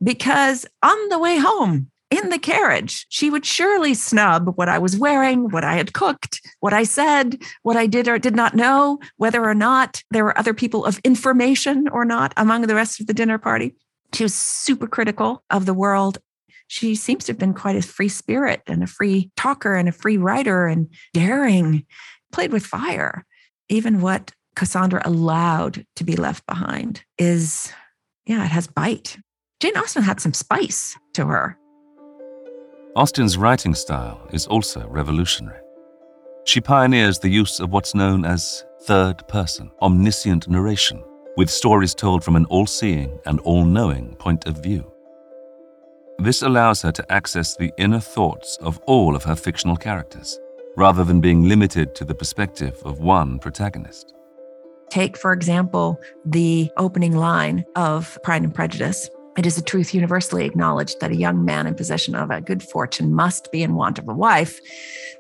because 0.02 0.66
on 0.82 1.10
the 1.10 1.20
way 1.20 1.38
home, 1.38 1.92
in 2.10 2.30
the 2.30 2.38
carriage, 2.38 3.08
she 3.10 3.32
would 3.32 3.44
surely 3.44 3.96
snub 3.96 4.54
what 4.56 4.70
I 4.70 4.78
was 4.78 4.96
wearing, 4.96 5.50
what 5.50 5.64
I 5.64 5.74
had 5.74 5.94
cooked, 5.94 6.42
what 6.60 6.74
I 6.74 6.84
said, 6.84 7.42
what 7.64 7.76
I 7.76 7.88
did 7.88 8.08
or 8.08 8.20
did 8.20 8.36
not 8.36 8.56
know, 8.56 9.00
whether 9.18 9.44
or 9.44 9.56
not 9.56 10.04
there 10.12 10.24
were 10.24 10.38
other 10.38 10.54
people 10.54 10.86
of 10.86 11.00
information 11.04 11.88
or 11.88 12.06
not 12.06 12.32
among 12.38 12.62
the 12.68 12.76
rest 12.76 13.00
of 13.00 13.08
the 13.08 13.16
dinner 13.16 13.40
party. 13.40 13.76
She 14.14 14.24
was 14.24 14.34
super 14.34 14.88
critical 14.88 15.44
of 15.50 15.66
the 15.66 15.74
world 15.74 16.20
she 16.74 16.96
seems 16.96 17.26
to 17.26 17.32
have 17.32 17.38
been 17.38 17.54
quite 17.54 17.76
a 17.76 17.84
free 17.84 18.10
spirit 18.10 18.64
and 18.66 18.82
a 18.82 18.88
free 18.88 19.32
talker 19.38 19.76
and 19.76 19.88
a 19.88 19.92
free 19.92 20.18
writer 20.18 20.66
and 20.66 20.88
daring, 21.14 21.86
played 22.32 22.52
with 22.52 22.66
fire. 22.66 23.26
Even 23.70 24.02
what 24.02 24.32
Cassandra 24.56 25.02
allowed 25.06 25.86
to 25.96 26.04
be 26.04 26.16
left 26.16 26.46
behind 26.48 27.04
is, 27.20 27.72
yeah, 28.26 28.44
it 28.44 28.50
has 28.52 28.66
bite. 28.66 29.18
Jane 29.60 29.78
Austen 29.78 30.02
had 30.02 30.20
some 30.20 30.34
spice 30.34 30.98
to 31.14 31.28
her. 31.28 31.58
Austen's 32.96 33.38
writing 33.38 33.76
style 33.76 34.28
is 34.32 34.48
also 34.48 34.88
revolutionary. 34.88 35.60
She 36.46 36.60
pioneers 36.60 37.20
the 37.20 37.30
use 37.30 37.60
of 37.60 37.70
what's 37.70 37.94
known 37.94 38.26
as 38.26 38.66
third 38.82 39.28
person, 39.28 39.72
omniscient 39.82 40.48
narration, 40.48 41.04
with 41.38 41.50
stories 41.50 41.96
told 41.96 42.24
from 42.24 42.36
an 42.36 42.46
all 42.46 42.66
seeing 42.66 43.20
and 43.26 43.40
all 43.42 43.66
knowing 43.66 44.16
point 44.16 44.46
of 44.46 44.62
view. 44.62 44.90
This 46.20 46.42
allows 46.42 46.82
her 46.84 46.92
to 46.92 47.12
access 47.12 47.56
the 47.56 47.72
inner 47.78 48.00
thoughts 48.00 48.58
of 48.62 48.80
all 48.86 49.16
of 49.16 49.24
her 49.24 49.36
fictional 49.36 49.76
characters, 49.76 50.40
rather 50.78 51.04
than 51.04 51.22
being 51.22 51.48
limited 51.50 51.96
to 51.96 52.06
the 52.06 52.16
perspective 52.16 52.80
of 52.86 53.00
one 53.00 53.40
protagonist. 53.40 54.14
Take, 54.90 55.18
for 55.18 55.34
example, 55.34 56.00
the 56.24 56.70
opening 56.78 57.18
line 57.18 57.66
of 57.76 58.20
Pride 58.24 58.44
and 58.44 58.54
Prejudice. 58.54 59.10
It 59.36 59.48
is 59.48 59.58
a 59.58 59.64
truth 59.64 59.96
universally 59.96 60.46
acknowledged 60.46 61.00
that 61.00 61.10
a 61.10 61.16
young 61.16 61.44
man 61.44 61.66
in 61.66 61.74
possession 61.74 62.14
of 62.14 62.30
a 62.30 62.42
good 62.42 62.62
fortune 62.62 63.12
must 63.12 63.52
be 63.52 63.64
in 63.64 63.74
want 63.74 63.98
of 63.98 64.08
a 64.08 64.14
wife. 64.14 64.60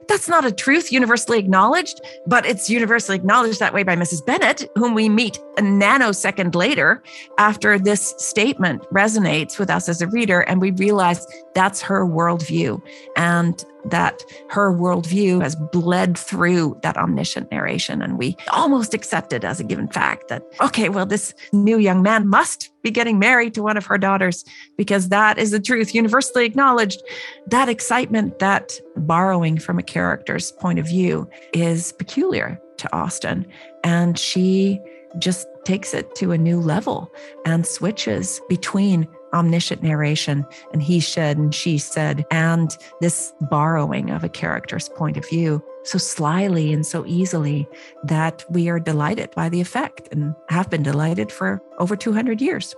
That's 0.07 0.27
not 0.27 0.45
a 0.45 0.51
truth 0.51 0.91
universally 0.91 1.39
acknowledged, 1.39 2.01
but 2.25 2.45
it's 2.45 2.69
universally 2.69 3.17
acknowledged 3.17 3.59
that 3.59 3.73
way 3.73 3.83
by 3.83 3.95
Mrs. 3.95 4.25
Bennet, 4.25 4.69
whom 4.75 4.93
we 4.93 5.09
meet 5.09 5.37
a 5.57 5.61
nanosecond 5.61 6.55
later 6.55 7.03
after 7.37 7.79
this 7.79 8.13
statement 8.17 8.83
resonates 8.91 9.59
with 9.59 9.69
us 9.69 9.87
as 9.89 10.01
a 10.01 10.07
reader. 10.07 10.41
And 10.41 10.61
we 10.61 10.71
realize 10.71 11.25
that's 11.53 11.81
her 11.81 12.05
worldview. 12.05 12.81
And 13.15 13.63
that 13.85 14.23
her 14.49 14.71
worldview 14.71 15.41
has 15.41 15.55
bled 15.55 16.17
through 16.17 16.79
that 16.83 16.97
omniscient 16.97 17.51
narration. 17.51 18.01
And 18.01 18.17
we 18.17 18.37
almost 18.51 18.93
accept 18.93 19.33
it 19.33 19.43
as 19.43 19.59
a 19.59 19.63
given 19.63 19.87
fact 19.87 20.29
that, 20.29 20.43
okay, 20.61 20.89
well, 20.89 21.05
this 21.05 21.33
new 21.51 21.77
young 21.77 22.01
man 22.01 22.27
must 22.27 22.69
be 22.81 22.91
getting 22.91 23.19
married 23.19 23.53
to 23.55 23.63
one 23.63 23.77
of 23.77 23.85
her 23.85 23.97
daughters 23.97 24.45
because 24.77 25.09
that 25.09 25.37
is 25.37 25.51
the 25.51 25.59
truth, 25.59 25.95
universally 25.95 26.45
acknowledged. 26.45 27.01
That 27.47 27.69
excitement, 27.69 28.39
that 28.39 28.79
borrowing 28.95 29.57
from 29.57 29.79
a 29.79 29.83
character's 29.83 30.51
point 30.51 30.79
of 30.79 30.87
view 30.87 31.29
is 31.53 31.91
peculiar 31.93 32.59
to 32.77 32.95
Austen. 32.95 33.45
And 33.83 34.17
she 34.17 34.79
just 35.19 35.47
takes 35.63 35.93
it 35.93 36.15
to 36.15 36.31
a 36.31 36.37
new 36.37 36.59
level 36.59 37.11
and 37.45 37.65
switches 37.65 38.41
between 38.49 39.07
omniscient 39.33 39.81
narration 39.81 40.45
and 40.73 40.81
he 40.81 40.99
said 40.99 41.37
and 41.37 41.53
she 41.53 41.77
said, 41.77 42.25
and 42.31 42.77
this 43.01 43.33
borrowing 43.41 44.09
of 44.09 44.23
a 44.23 44.29
character's 44.29 44.89
point 44.89 45.17
of 45.17 45.27
view 45.27 45.63
so 45.83 45.97
slyly 45.97 46.71
and 46.71 46.85
so 46.85 47.05
easily 47.05 47.67
that 48.03 48.45
we 48.49 48.69
are 48.69 48.79
delighted 48.79 49.31
by 49.31 49.49
the 49.49 49.61
effect 49.61 50.07
and 50.11 50.33
have 50.49 50.69
been 50.69 50.83
delighted 50.83 51.31
for 51.31 51.61
over 51.79 51.95
200 51.95 52.41
years. 52.41 52.75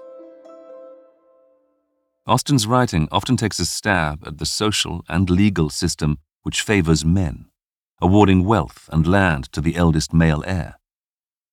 Austen's 2.28 2.66
writing 2.66 3.08
often 3.12 3.38
takes 3.38 3.60
a 3.60 3.66
stab 3.66 4.28
at 4.28 4.40
the 4.40 4.48
social 4.48 5.06
and 5.08 5.30
legal 5.30 5.70
system 5.70 6.18
which 6.42 6.62
favors 6.62 7.06
men, 7.06 7.46
awarding 8.02 8.44
wealth 8.44 8.90
and 8.92 9.06
land 9.06 9.52
to 9.52 9.62
the 9.62 9.76
eldest 9.76 10.12
male 10.12 10.44
heir. 10.48 10.80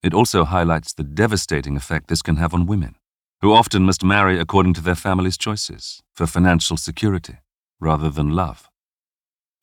It 0.03 0.15
also 0.15 0.45
highlights 0.45 0.95
the 0.95 1.05
devastating 1.05 1.77
effect 1.77 2.09
this 2.09 2.23
can 2.23 2.37
have 2.37 2.55
on 2.55 2.67
women 2.67 2.97
who 3.43 3.53
often 3.53 3.83
must 3.83 4.05
marry 4.05 4.39
according 4.39 4.73
to 4.73 4.81
their 4.81 4.95
family's 4.95 5.37
choices 5.37 6.01
for 6.15 6.27
financial 6.27 6.77
security 6.77 7.39
rather 7.79 8.09
than 8.09 8.31
love. 8.31 8.71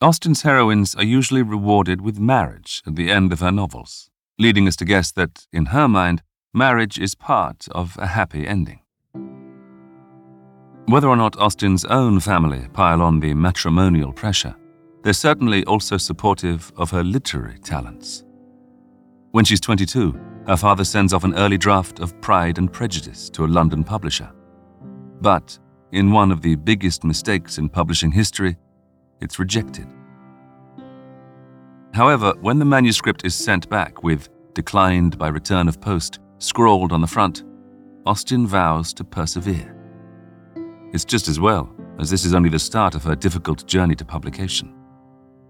Austen's 0.02 0.44
heroines 0.44 0.94
are 0.94 1.04
usually 1.04 1.42
rewarded 1.42 2.02
with 2.02 2.20
marriage 2.20 2.84
at 2.86 2.96
the 2.96 3.10
end 3.10 3.34
of 3.34 3.40
her 3.40 3.52
novels, 3.52 4.10
leading 4.38 4.68
us 4.68 4.76
to 4.76 4.86
guess 4.86 5.12
that, 5.14 5.48
in 5.52 5.68
her 5.68 5.88
mind, 5.88 6.22
marriage 6.54 7.00
is 7.00 7.16
part 7.16 7.68
of 7.72 7.98
a 7.98 8.08
happy 8.08 8.46
ending. 8.46 8.82
Whether 10.90 11.08
or 11.08 11.16
not 11.16 11.38
Austen's 11.38 11.86
own 11.86 12.20
family 12.20 12.68
pile 12.74 13.04
on 13.04 13.20
the 13.20 13.36
matrimonial 13.36 14.12
pressure, 14.12 14.56
they're 15.04 15.14
certainly 15.14 15.64
also 15.66 15.98
supportive 15.98 16.74
of 16.78 16.90
her 16.90 17.04
literary 17.04 17.60
talents. 17.60 18.24
When 19.30 19.46
she's 19.46 19.62
22, 19.62 20.20
her 20.48 20.58
father 20.58 20.84
sends 20.84 21.14
off 21.14 21.24
an 21.24 21.36
early 21.36 21.60
draft 21.60 22.00
of 22.00 22.20
Pride 22.22 22.58
and 22.58 22.74
Prejudice 22.74 23.30
to 23.30 23.46
a 23.46 23.54
London 23.60 23.84
publisher. 23.84 24.32
But, 25.22 25.60
in 25.92 26.12
one 26.12 26.32
of 26.32 26.42
the 26.42 26.56
biggest 26.56 27.04
mistakes 27.04 27.60
in 27.60 27.70
publishing 27.70 28.12
history, 28.12 28.58
it's 29.22 29.38
rejected. 29.38 29.88
However, 31.94 32.34
when 32.42 32.58
the 32.58 32.66
manuscript 32.66 33.28
is 33.28 33.36
sent 33.36 33.70
back 33.70 34.02
with 34.02 34.28
declined 34.56 35.20
by 35.20 35.28
return 35.28 35.68
of 35.68 35.80
post 35.80 36.18
scrawled 36.40 36.92
on 36.92 37.02
the 37.02 37.06
front, 37.06 37.44
Austen 38.08 38.48
vows 38.48 38.92
to 38.94 39.04
persevere. 39.04 39.79
It's 40.92 41.06
just 41.06 41.28
as 41.28 41.40
well, 41.40 41.70
as 42.00 42.10
this 42.10 42.26
is 42.26 42.34
only 42.34 42.50
the 42.50 42.60
start 42.60 42.96
of 42.96 43.04
her 43.04 43.16
difficult 43.16 43.68
journey 43.68 43.96
to 43.96 44.06
publication. 44.06 44.74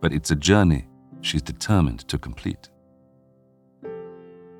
But 0.01 0.11
it's 0.11 0.31
a 0.31 0.35
journey 0.35 0.87
she's 1.21 1.41
determined 1.41 2.07
to 2.09 2.17
complete. 2.17 2.69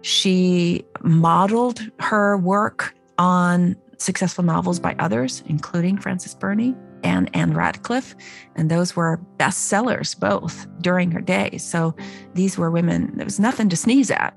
She 0.02 0.86
modeled 1.02 1.82
her 2.00 2.38
work 2.38 2.96
on 3.18 3.76
successful 3.98 4.46
novels 4.46 4.80
by 4.80 4.96
others, 5.00 5.44
including 5.48 5.98
Frances 5.98 6.34
Burney 6.34 6.74
and 7.04 7.30
Ann 7.36 7.54
Radcliffe. 7.54 8.15
And 8.56 8.72
those 8.72 8.96
were 8.96 9.20
bestsellers 9.38 10.18
both 10.18 10.65
during 10.82 11.12
her 11.12 11.22
day. 11.22 11.58
So 11.58 11.94
these 12.34 12.58
were 12.58 12.72
women, 12.72 13.12
there 13.18 13.26
was 13.26 13.39
nothing 13.39 13.68
to 13.70 13.76
sneeze 13.76 14.10
at. 14.10 14.34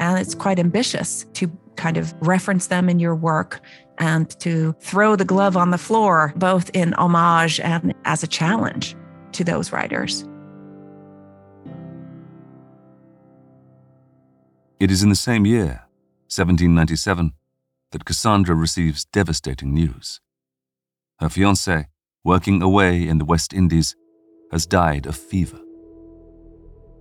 And 0.00 0.18
it's 0.18 0.34
quite 0.34 0.58
ambitious 0.58 1.26
to 1.34 1.50
kind 1.76 1.96
of 1.96 2.14
reference 2.20 2.68
them 2.68 2.88
in 2.88 2.98
your 2.98 3.14
work 3.14 3.60
and 3.98 4.28
to 4.40 4.74
throw 4.80 5.16
the 5.16 5.24
glove 5.24 5.56
on 5.56 5.70
the 5.70 5.78
floor, 5.78 6.32
both 6.36 6.70
in 6.74 6.92
homage 6.94 7.60
and 7.60 7.94
as 8.04 8.22
a 8.22 8.26
challenge 8.26 8.96
to 9.32 9.44
those 9.44 9.72
writers. 9.72 10.26
It 14.80 14.90
is 14.90 15.02
in 15.02 15.08
the 15.08 15.16
same 15.16 15.46
year, 15.46 15.86
1797, 16.28 17.32
that 17.92 18.04
Cassandra 18.04 18.54
receives 18.54 19.04
devastating 19.04 19.72
news. 19.72 20.20
Her 21.20 21.28
fiancé, 21.28 21.86
working 22.24 22.60
away 22.60 23.06
in 23.06 23.18
the 23.18 23.24
West 23.24 23.52
Indies, 23.52 23.94
has 24.50 24.66
died 24.66 25.06
of 25.06 25.16
fever. 25.16 25.60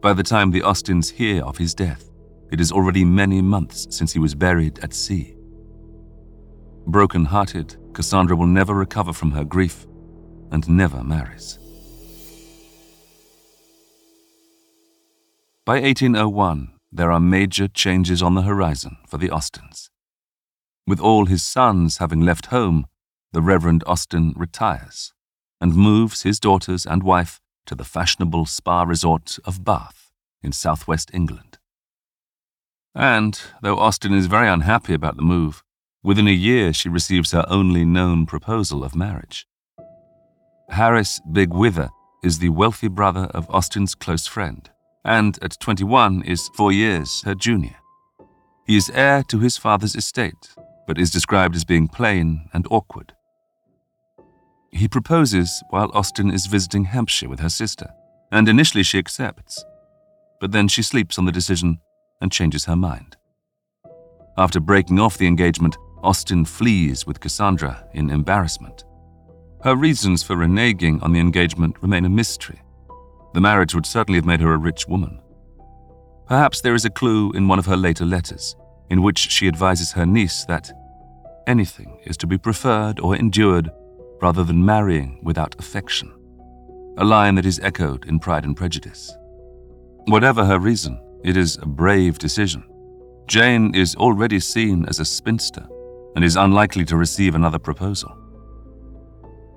By 0.01 0.13
the 0.13 0.23
time 0.23 0.51
the 0.51 0.61
Austens 0.61 1.09
hear 1.09 1.43
of 1.43 1.57
his 1.57 1.73
death, 1.73 2.09
it 2.51 2.61
is 2.61 2.71
already 2.71 3.03
many 3.03 3.41
months 3.41 3.87
since 3.89 4.13
he 4.13 4.19
was 4.19 4.35
buried 4.35 4.79
at 4.79 4.93
sea. 4.93 5.35
Broken 6.85 7.25
hearted, 7.25 7.77
Cassandra 7.93 8.35
will 8.35 8.47
never 8.47 8.73
recover 8.73 9.13
from 9.13 9.31
her 9.31 9.43
grief 9.43 9.85
and 10.51 10.67
never 10.67 11.03
marries. 11.03 11.57
By 15.65 15.79
1801, 15.79 16.73
there 16.91 17.11
are 17.11 17.19
major 17.19 17.67
changes 17.69 18.21
on 18.21 18.35
the 18.35 18.41
horizon 18.41 18.97
for 19.07 19.17
the 19.17 19.29
Austens. 19.29 19.89
With 20.85 20.99
all 20.99 21.25
his 21.25 21.41
sons 21.41 21.99
having 21.99 22.21
left 22.21 22.47
home, 22.47 22.85
the 23.31 23.41
Reverend 23.41 23.83
Austen 23.87 24.33
retires 24.35 25.13
and 25.61 25.75
moves 25.75 26.23
his 26.23 26.39
daughters 26.39 26.85
and 26.85 27.01
wife 27.01 27.39
to 27.65 27.75
the 27.75 27.85
fashionable 27.85 28.45
spa 28.45 28.83
resort 28.83 29.39
of 29.45 29.63
Bath 29.63 30.11
in 30.41 30.51
southwest 30.51 31.09
England. 31.13 31.57
And, 32.93 33.39
though 33.61 33.79
Austen 33.79 34.13
is 34.13 34.25
very 34.25 34.49
unhappy 34.49 34.93
about 34.93 35.15
the 35.15 35.23
move, 35.23 35.63
within 36.03 36.27
a 36.27 36.31
year 36.31 36.73
she 36.73 36.89
receives 36.89 37.31
her 37.31 37.45
only 37.47 37.85
known 37.85 38.25
proposal 38.25 38.83
of 38.83 38.95
marriage. 38.95 39.47
Harris 40.69 41.21
Bigg-Wither 41.31 41.89
is 42.23 42.39
the 42.39 42.49
wealthy 42.49 42.87
brother 42.87 43.29
of 43.33 43.49
Austen's 43.49 43.95
close 43.95 44.27
friend 44.27 44.69
and 45.05 45.37
at 45.41 45.59
21 45.59 46.23
is 46.23 46.49
four 46.55 46.71
years 46.71 47.21
her 47.23 47.35
junior. 47.35 47.75
He 48.65 48.77
is 48.77 48.89
heir 48.89 49.23
to 49.23 49.39
his 49.39 49.57
father's 49.57 49.95
estate, 49.95 50.55
but 50.87 50.97
is 50.97 51.11
described 51.11 51.55
as 51.55 51.65
being 51.65 51.87
plain 51.87 52.49
and 52.53 52.65
awkward. 52.71 53.13
He 54.71 54.87
proposes 54.87 55.61
while 55.69 55.91
Austen 55.93 56.31
is 56.31 56.45
visiting 56.45 56.85
Hampshire 56.85 57.29
with 57.29 57.41
her 57.41 57.49
sister, 57.49 57.89
and 58.31 58.47
initially 58.47 58.83
she 58.83 58.97
accepts, 58.97 59.63
but 60.39 60.51
then 60.51 60.67
she 60.67 60.81
sleeps 60.81 61.19
on 61.19 61.25
the 61.25 61.31
decision 61.31 61.79
and 62.21 62.31
changes 62.31 62.65
her 62.65 62.75
mind. 62.75 63.17
After 64.37 64.59
breaking 64.59 64.99
off 64.99 65.17
the 65.17 65.27
engagement, 65.27 65.77
Austen 66.03 66.43
flees 66.43 67.07
with 67.07 67.21
Cassandra 67.21 67.87
in 67.93 68.09
embarrassment. 68.09 68.83
Her 69.63 69.75
reasons 69.75 70.21
for 70.21 70.35
reneging 70.35 71.01
on 71.01 71.13
the 71.13 71.19
engagement 71.19 71.81
remain 71.81 72.03
a 72.03 72.09
mystery, 72.09 72.61
the 73.33 73.41
marriage 73.41 73.73
would 73.73 73.85
certainly 73.85 74.17
have 74.17 74.25
made 74.25 74.41
her 74.41 74.53
a 74.53 74.57
rich 74.57 74.87
woman. 74.87 75.19
Perhaps 76.27 76.61
there 76.61 76.75
is 76.75 76.85
a 76.85 76.89
clue 76.89 77.31
in 77.31 77.47
one 77.47 77.59
of 77.59 77.65
her 77.65 77.77
later 77.77 78.05
letters, 78.05 78.55
in 78.89 79.01
which 79.01 79.17
she 79.17 79.47
advises 79.47 79.93
her 79.93 80.05
niece 80.05 80.45
that 80.45 80.71
anything 81.47 81.99
is 82.05 82.17
to 82.17 82.27
be 82.27 82.37
preferred 82.37 82.99
or 82.99 83.15
endured 83.15 83.71
rather 84.21 84.43
than 84.43 84.65
marrying 84.65 85.19
without 85.23 85.55
affection, 85.57 86.13
a 86.97 87.03
line 87.03 87.35
that 87.35 87.45
is 87.45 87.59
echoed 87.61 88.05
in 88.07 88.19
Pride 88.19 88.45
and 88.45 88.55
Prejudice. 88.55 89.11
Whatever 90.05 90.45
her 90.45 90.59
reason, 90.59 91.01
it 91.23 91.37
is 91.37 91.57
a 91.61 91.65
brave 91.65 92.19
decision. 92.19 92.63
Jane 93.27 93.73
is 93.73 93.95
already 93.95 94.39
seen 94.39 94.85
as 94.85 94.99
a 94.99 95.05
spinster 95.05 95.65
and 96.15 96.23
is 96.23 96.35
unlikely 96.35 96.85
to 96.85 96.97
receive 96.97 97.35
another 97.35 97.59
proposal. 97.59 98.15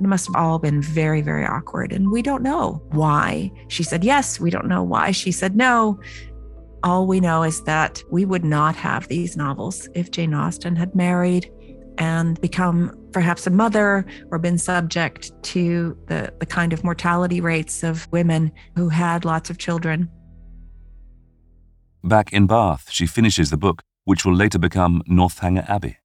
It 0.01 0.07
must 0.07 0.27
have 0.27 0.37
all 0.37 0.59
been 0.59 0.83
very, 0.83 1.23
very 1.23 1.47
awkward. 1.47 1.93
And 1.93 2.11
we 2.11 2.21
don't 2.21 2.43
know 2.43 2.83
why 2.91 3.51
she 3.69 3.83
said 3.83 4.05
yes. 4.05 4.39
We 4.39 4.51
don't 4.51 4.69
know 4.69 4.83
why 4.83 5.11
she 5.11 5.33
said 5.33 5.57
no. 5.57 5.99
All 6.83 7.07
we 7.07 7.21
know 7.21 7.43
is 7.43 7.63
that 7.65 8.03
we 8.11 8.25
would 8.25 8.45
not 8.45 8.77
have 8.77 9.09
these 9.09 9.37
novels 9.37 9.89
if 9.95 10.11
Jane 10.11 10.35
Austen 10.35 10.77
had 10.77 10.95
married 10.95 11.51
and 11.99 12.39
become 12.43 12.95
perhaps 13.13 13.47
a 13.47 13.51
mother 13.51 14.05
or 14.31 14.39
been 14.39 14.59
subject 14.59 15.33
to 15.43 15.97
the, 16.09 16.31
the 16.41 16.47
kind 16.47 16.75
of 16.75 16.85
mortality 16.85 17.41
rates 17.41 17.83
of 17.83 18.07
women 18.13 18.53
who 18.75 18.91
had 18.91 19.25
lots 19.25 19.49
of 19.49 19.57
children. 19.57 20.11
Back 22.05 22.35
in 22.35 22.47
Bath, 22.47 22.91
she 22.91 23.07
finishes 23.07 23.49
the 23.49 23.57
book, 23.57 23.83
which 24.05 24.27
will 24.27 24.35
later 24.35 24.59
become 24.59 25.03
Northanger 25.07 25.65
Abbey. 25.67 25.97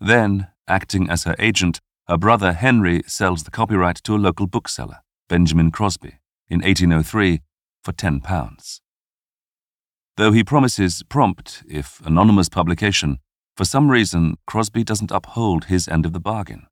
Then, 0.00 0.48
acting 0.68 1.10
as 1.10 1.24
her 1.24 1.34
agent, 1.38 1.80
her 2.06 2.16
brother 2.16 2.52
Henry 2.52 3.02
sells 3.06 3.44
the 3.44 3.50
copyright 3.50 3.96
to 4.04 4.14
a 4.14 4.16
local 4.16 4.46
bookseller, 4.46 5.00
Benjamin 5.28 5.70
Crosby, 5.70 6.20
in 6.48 6.60
1803 6.60 7.40
for 7.82 7.92
£10. 7.92 8.80
Though 10.16 10.32
he 10.32 10.42
promises 10.42 11.02
prompt, 11.08 11.62
if 11.68 12.00
anonymous 12.04 12.48
publication, 12.48 13.18
for 13.56 13.64
some 13.64 13.90
reason 13.90 14.36
Crosby 14.46 14.84
doesn't 14.84 15.10
uphold 15.10 15.64
his 15.64 15.88
end 15.88 16.06
of 16.06 16.12
the 16.12 16.20
bargain. 16.20 16.66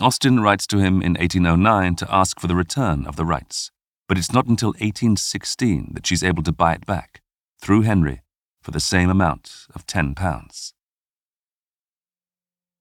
Austen 0.00 0.40
writes 0.40 0.66
to 0.68 0.78
him 0.78 1.02
in 1.02 1.14
1809 1.14 1.96
to 1.96 2.14
ask 2.14 2.40
for 2.40 2.46
the 2.46 2.54
return 2.54 3.06
of 3.06 3.16
the 3.16 3.26
rights, 3.26 3.70
but 4.08 4.16
it's 4.16 4.32
not 4.32 4.46
until 4.46 4.70
1816 4.70 5.92
that 5.94 6.06
she's 6.06 6.24
able 6.24 6.42
to 6.42 6.52
buy 6.52 6.72
it 6.72 6.86
back, 6.86 7.20
through 7.60 7.82
Henry, 7.82 8.22
for 8.62 8.70
the 8.70 8.80
same 8.80 9.10
amount 9.10 9.66
of 9.74 9.86
£10. 9.86 10.72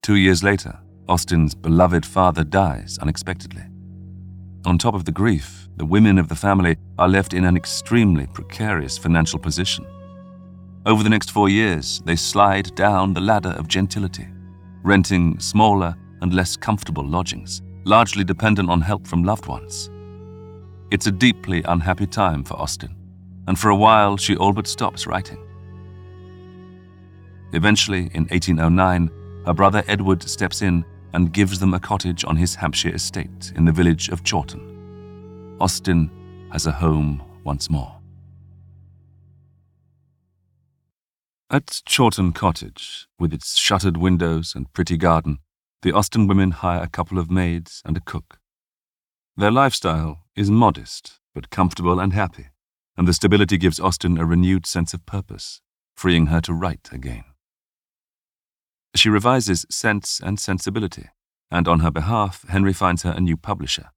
Two 0.10 0.16
years 0.16 0.42
later, 0.42 0.76
Austen's 1.08 1.54
beloved 1.54 2.04
father 2.04 2.44
dies 2.44 2.98
unexpectedly. 3.00 3.62
On 4.66 4.76
top 4.76 4.96
of 4.96 5.06
the 5.06 5.12
grief, 5.12 5.70
the 5.78 5.86
women 5.86 6.18
of 6.18 6.28
the 6.28 6.36
family 6.36 6.78
are 6.98 7.08
left 7.08 7.36
in 7.36 7.44
an 7.46 7.56
extremely 7.56 8.26
precarious 8.26 8.98
financial 8.98 9.38
position. 9.38 9.86
Over 10.88 11.04
the 11.04 11.12
next 11.12 11.30
four 11.30 11.48
years, 11.48 12.02
they 12.06 12.16
slide 12.16 12.74
down 12.74 13.14
the 13.14 13.22
ladder 13.22 13.52
of 13.52 13.68
gentility, 13.68 14.28
renting 14.82 15.38
smaller 15.38 15.96
and 16.24 16.34
less 16.34 16.58
comfortable 16.58 17.08
lodgings, 17.08 17.62
largely 17.86 18.24
dependent 18.24 18.68
on 18.68 18.82
help 18.82 19.06
from 19.06 19.24
loved 19.24 19.46
ones. 19.46 19.92
It's 20.90 21.06
a 21.06 21.12
deeply 21.12 21.62
unhappy 21.66 22.08
time 22.08 22.44
for 22.44 22.56
Austen, 22.56 22.96
and 23.48 23.60
for 23.60 23.70
a 23.70 23.76
while 23.76 24.18
she 24.18 24.36
all 24.36 24.54
but 24.54 24.66
stops 24.66 25.06
writing. 25.06 25.38
Eventually, 27.54 28.10
in 28.16 28.26
1809, 28.26 29.12
her 29.50 29.54
brother 29.56 29.84
Edward 29.88 30.22
steps 30.22 30.62
in 30.62 30.86
and 31.12 31.34
gives 31.34 31.58
them 31.58 31.74
a 31.74 31.80
cottage 31.80 32.24
on 32.24 32.36
his 32.36 32.54
Hampshire 32.54 32.94
estate 32.94 33.52
in 33.56 33.66
the 33.66 33.72
village 33.72 34.08
of 34.10 34.24
Chawton. 34.24 35.58
Austen 35.60 36.12
has 36.52 36.68
a 36.68 36.72
home 36.72 37.24
once 37.44 37.68
more. 37.68 38.00
At 41.50 41.82
Chawton 41.88 42.32
Cottage, 42.32 43.08
with 43.18 43.34
its 43.34 43.58
shuttered 43.58 43.98
windows 43.98 44.54
and 44.54 44.72
pretty 44.72 44.98
garden, 44.98 45.40
the 45.82 45.94
Austen 45.94 46.28
women 46.28 46.52
hire 46.52 46.84
a 46.84 46.88
couple 46.88 47.18
of 47.18 47.32
maids 47.32 47.82
and 47.84 47.98
a 47.98 48.02
cook. 48.02 48.38
Their 49.36 49.50
lifestyle 49.50 50.26
is 50.36 50.52
modest, 50.52 51.22
but 51.34 51.50
comfortable 51.50 52.00
and 52.00 52.14
happy, 52.14 52.50
and 52.96 53.08
the 53.08 53.14
stability 53.14 53.58
gives 53.58 53.80
Austen 53.80 54.20
a 54.20 54.28
renewed 54.28 54.68
sense 54.68 54.94
of 54.94 55.08
purpose, 55.08 55.60
freeing 55.96 56.28
her 56.28 56.40
to 56.42 56.54
write 56.54 56.90
again. 56.92 57.24
She 58.96 59.10
revises 59.10 59.66
Sense 59.70 60.20
and 60.24 60.40
Sensibility, 60.40 61.10
and 61.52 61.68
on 61.68 61.80
her 61.80 61.92
behalf, 61.92 62.46
Henry 62.50 62.74
finds 62.74 63.04
her 63.04 63.12
a 63.12 63.22
new 63.22 63.38
publisher. 63.38 63.92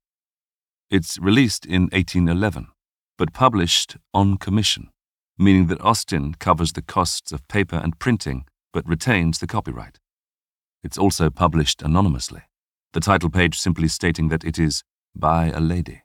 It's 0.91 1.19
released 1.19 1.65
in 1.65 1.85
1811, 1.85 2.69
but 3.17 3.33
published 3.33 3.97
on 4.13 4.37
commission, 4.37 4.91
meaning 5.39 5.67
that 5.69 5.81
Austen 5.81 6.35
covers 6.35 6.73
the 6.73 6.83
costs 6.83 7.33
of 7.33 7.47
paper 7.49 7.77
and 7.77 7.99
printing, 7.99 8.45
but 8.73 8.87
retains 8.87 9.39
the 9.39 9.47
copyright. 9.47 9.99
It's 10.83 10.99
also 10.99 11.31
published 11.31 11.83
anonymously, 11.83 12.43
the 12.93 13.01
title 13.01 13.31
page 13.31 13.59
simply 13.59 13.89
stating 13.89 14.29
that 14.29 14.45
it 14.45 14.59
is 14.59 14.83
by 15.15 15.51
a 15.51 15.61
lady. 15.61 16.03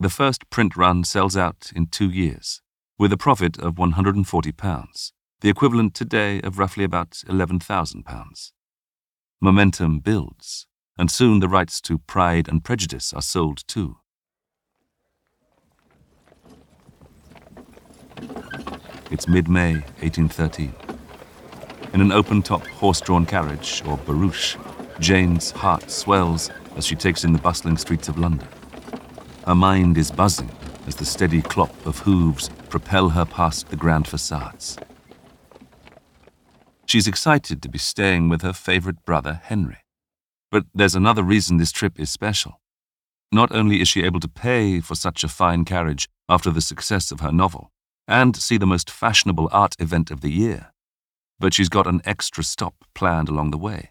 The 0.00 0.10
first 0.10 0.50
print 0.50 0.76
run 0.76 1.04
sells 1.04 1.36
out 1.36 1.72
in 1.74 1.86
two 1.86 2.10
years, 2.10 2.60
with 2.98 3.12
a 3.12 3.16
profit 3.16 3.58
of 3.58 3.74
£140, 3.74 5.12
the 5.40 5.48
equivalent 5.48 5.94
today 5.94 6.40
of 6.42 6.58
roughly 6.58 6.84
about 6.84 7.10
£11,000. 7.26 8.52
Momentum 9.40 9.98
builds, 10.00 10.66
and 10.96 11.10
soon 11.10 11.40
the 11.40 11.48
rights 11.48 11.80
to 11.82 11.98
Pride 11.98 12.48
and 12.48 12.64
Prejudice 12.64 13.12
are 13.12 13.22
sold 13.22 13.66
too. 13.66 13.98
It's 19.10 19.28
mid 19.28 19.48
May 19.48 19.74
1813. 20.00 20.72
In 21.92 22.00
an 22.00 22.10
open 22.10 22.42
top 22.42 22.66
horse 22.66 23.00
drawn 23.00 23.26
carriage, 23.26 23.82
or 23.86 23.98
barouche, 23.98 24.56
Jane's 24.98 25.50
heart 25.50 25.90
swells 25.90 26.50
as 26.76 26.86
she 26.86 26.96
takes 26.96 27.24
in 27.24 27.32
the 27.32 27.38
bustling 27.38 27.76
streets 27.76 28.08
of 28.08 28.18
London. 28.18 28.48
Her 29.46 29.54
mind 29.54 29.98
is 29.98 30.10
buzzing 30.10 30.50
as 30.86 30.96
the 30.96 31.04
steady 31.04 31.42
clop 31.42 31.86
of 31.86 31.98
hooves 31.98 32.48
propel 32.68 33.10
her 33.10 33.24
past 33.24 33.68
the 33.68 33.76
grand 33.76 34.08
facades. 34.08 34.78
She's 36.94 37.08
excited 37.08 37.60
to 37.60 37.68
be 37.68 37.78
staying 37.78 38.28
with 38.28 38.42
her 38.42 38.52
favorite 38.52 39.04
brother, 39.04 39.40
Henry. 39.42 39.78
But 40.52 40.66
there's 40.72 40.94
another 40.94 41.24
reason 41.24 41.56
this 41.56 41.72
trip 41.72 41.98
is 41.98 42.08
special. 42.08 42.60
Not 43.32 43.50
only 43.50 43.80
is 43.80 43.88
she 43.88 44.04
able 44.04 44.20
to 44.20 44.28
pay 44.28 44.78
for 44.78 44.94
such 44.94 45.24
a 45.24 45.28
fine 45.28 45.64
carriage 45.64 46.08
after 46.28 46.52
the 46.52 46.60
success 46.60 47.10
of 47.10 47.18
her 47.18 47.32
novel, 47.32 47.72
and 48.06 48.36
see 48.36 48.58
the 48.58 48.64
most 48.64 48.92
fashionable 48.92 49.48
art 49.50 49.74
event 49.80 50.12
of 50.12 50.20
the 50.20 50.30
year, 50.30 50.72
but 51.40 51.52
she's 51.52 51.68
got 51.68 51.88
an 51.88 52.00
extra 52.04 52.44
stop 52.44 52.84
planned 52.94 53.28
along 53.28 53.50
the 53.50 53.58
way. 53.58 53.90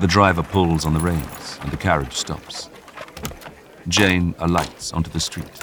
The 0.00 0.06
driver 0.06 0.42
pulls 0.42 0.84
on 0.84 0.92
the 0.92 1.00
reins 1.00 1.58
and 1.62 1.70
the 1.70 1.78
carriage 1.78 2.12
stops. 2.12 2.68
Jane 3.88 4.34
alights 4.38 4.92
onto 4.92 5.10
the 5.10 5.18
street. 5.18 5.62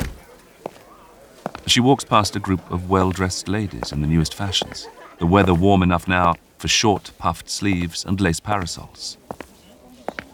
She 1.68 1.80
walks 1.80 2.04
past 2.04 2.36
a 2.36 2.40
group 2.40 2.70
of 2.72 2.90
well 2.90 3.12
dressed 3.12 3.48
ladies 3.48 3.92
in 3.92 4.02
the 4.02 4.08
newest 4.08 4.34
fashions, 4.34 4.88
the 5.20 5.26
weather 5.26 5.54
warm 5.54 5.84
enough 5.84 6.08
now 6.08 6.36
for 6.58 6.68
short, 6.68 7.12
puffed 7.18 7.50
sleeves 7.50 8.06
and 8.06 8.20
lace 8.20 8.40
parasols. 8.40 9.18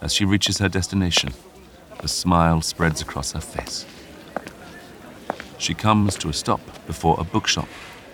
As 0.01 0.13
she 0.13 0.25
reaches 0.25 0.57
her 0.59 0.69
destination, 0.69 1.33
a 1.99 2.07
smile 2.07 2.61
spreads 2.61 3.01
across 3.01 3.31
her 3.33 3.41
face 3.41 3.85
she 5.57 5.73
comes 5.73 6.15
to 6.17 6.29
a 6.29 6.33
stop 6.33 6.61
before 6.85 7.19
a 7.19 7.23
bookshop, 7.23 7.67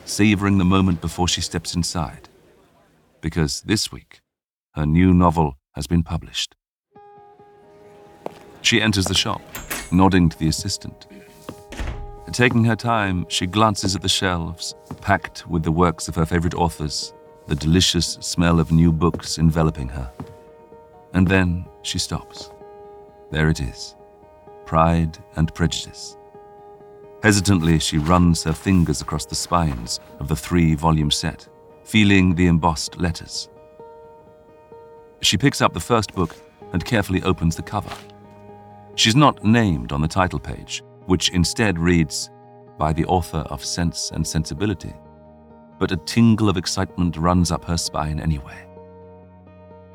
savoring 0.05 0.57
the 0.57 0.65
moment 0.65 1.01
before 1.01 1.27
she 1.27 1.41
steps 1.41 1.75
inside. 1.75 2.29
Because 3.21 3.61
this 3.61 3.91
week, 3.91 4.21
her 4.75 4.85
new 4.85 5.13
novel 5.13 5.57
has 5.73 5.87
been 5.87 6.03
published. 6.03 6.55
She 8.61 8.81
enters 8.81 9.05
the 9.05 9.13
shop, 9.13 9.41
nodding 9.91 10.29
to 10.29 10.39
the 10.39 10.47
assistant. 10.47 11.05
Taking 12.33 12.63
her 12.63 12.75
time, 12.75 13.27
she 13.29 13.45
glances 13.45 13.95
at 13.95 14.01
the 14.01 14.09
shelves, 14.09 14.73
packed 15.01 15.47
with 15.47 15.61
the 15.61 15.71
works 15.71 16.07
of 16.07 16.15
her 16.15 16.25
favorite 16.25 16.55
authors, 16.55 17.13
the 17.45 17.55
delicious 17.55 18.17
smell 18.21 18.59
of 18.59 18.71
new 18.71 18.91
books 18.91 19.37
enveloping 19.37 19.87
her. 19.89 20.11
And 21.13 21.27
then 21.27 21.63
she 21.83 21.99
stops. 21.99 22.49
There 23.29 23.49
it 23.49 23.59
is 23.59 23.95
Pride 24.65 25.19
and 25.35 25.53
Prejudice 25.53 26.17
Hesitantly, 27.21 27.77
she 27.77 27.99
runs 27.99 28.43
her 28.43 28.53
fingers 28.53 28.99
across 28.99 29.25
the 29.25 29.35
spines 29.35 29.99
of 30.19 30.27
the 30.27 30.35
three 30.35 30.73
volume 30.73 31.11
set, 31.11 31.47
feeling 31.83 32.33
the 32.33 32.47
embossed 32.47 32.97
letters. 32.97 33.47
She 35.21 35.37
picks 35.37 35.61
up 35.61 35.73
the 35.73 35.79
first 35.79 36.15
book 36.15 36.35
and 36.73 36.83
carefully 36.83 37.21
opens 37.21 37.55
the 37.55 37.61
cover. 37.61 37.95
She's 38.95 39.15
not 39.15 39.43
named 39.43 39.91
on 39.91 40.01
the 40.01 40.07
title 40.07 40.39
page, 40.39 40.81
which 41.05 41.29
instead 41.29 41.77
reads, 41.79 42.29
By 42.77 42.93
the 42.93 43.05
author 43.05 43.45
of 43.49 43.63
Sense 43.63 44.11
and 44.11 44.25
Sensibility, 44.25 44.93
but 45.79 45.91
a 45.91 45.97
tingle 45.97 46.49
of 46.49 46.57
excitement 46.57 47.17
runs 47.17 47.51
up 47.51 47.65
her 47.65 47.77
spine 47.77 48.19
anyway. 48.19 48.65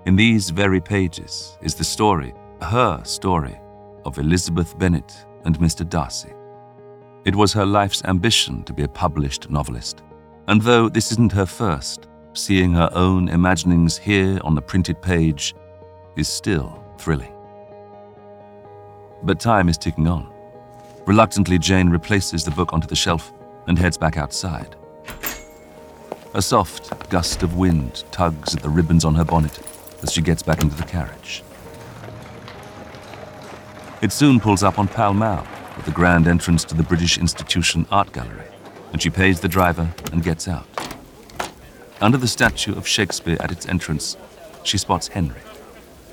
In 0.06 0.16
these 0.16 0.50
very 0.50 0.80
pages 0.80 1.58
is 1.62 1.74
the 1.74 1.84
story, 1.84 2.34
her 2.62 3.02
story, 3.04 3.58
of 4.04 4.18
Elizabeth 4.18 4.78
Bennet 4.78 5.14
and 5.44 5.58
Mr. 5.58 5.88
Darcy. 5.88 6.32
It 7.24 7.34
was 7.34 7.52
her 7.52 7.66
life's 7.66 8.02
ambition 8.04 8.62
to 8.64 8.72
be 8.72 8.84
a 8.84 8.88
published 8.88 9.50
novelist. 9.50 10.02
And 10.46 10.62
though 10.62 10.88
this 10.88 11.12
isn't 11.12 11.32
her 11.32 11.44
first, 11.44 12.08
seeing 12.32 12.72
her 12.72 12.88
own 12.92 13.28
imaginings 13.28 13.98
here 13.98 14.38
on 14.44 14.54
the 14.54 14.62
printed 14.62 15.02
page 15.02 15.54
is 16.16 16.28
still 16.28 16.82
thrilling. 16.96 17.34
But 19.22 19.40
time 19.40 19.68
is 19.68 19.76
ticking 19.76 20.06
on. 20.06 20.32
Reluctantly, 21.08 21.58
Jane 21.58 21.88
replaces 21.88 22.44
the 22.44 22.50
book 22.50 22.74
onto 22.74 22.86
the 22.86 22.94
shelf 22.94 23.32
and 23.66 23.78
heads 23.78 23.96
back 23.96 24.18
outside. 24.18 24.76
A 26.34 26.42
soft 26.42 27.08
gust 27.08 27.42
of 27.42 27.56
wind 27.56 28.04
tugs 28.10 28.54
at 28.54 28.62
the 28.62 28.68
ribbons 28.68 29.06
on 29.06 29.14
her 29.14 29.24
bonnet 29.24 29.58
as 30.02 30.12
she 30.12 30.20
gets 30.20 30.42
back 30.42 30.60
into 30.60 30.76
the 30.76 30.82
carriage. 30.82 31.42
It 34.02 34.12
soon 34.12 34.38
pulls 34.38 34.62
up 34.62 34.78
on 34.78 34.86
Pall 34.86 35.14
Mall, 35.14 35.46
at 35.78 35.86
the 35.86 35.92
grand 35.92 36.28
entrance 36.28 36.62
to 36.64 36.74
the 36.74 36.82
British 36.82 37.16
Institution 37.16 37.86
Art 37.90 38.12
Gallery, 38.12 38.44
and 38.92 39.00
she 39.00 39.08
pays 39.08 39.40
the 39.40 39.48
driver 39.48 39.90
and 40.12 40.22
gets 40.22 40.46
out. 40.46 40.66
Under 42.02 42.18
the 42.18 42.28
statue 42.28 42.76
of 42.76 42.86
Shakespeare 42.86 43.38
at 43.40 43.50
its 43.50 43.66
entrance, 43.66 44.18
she 44.62 44.76
spots 44.76 45.08
Henry. 45.08 45.40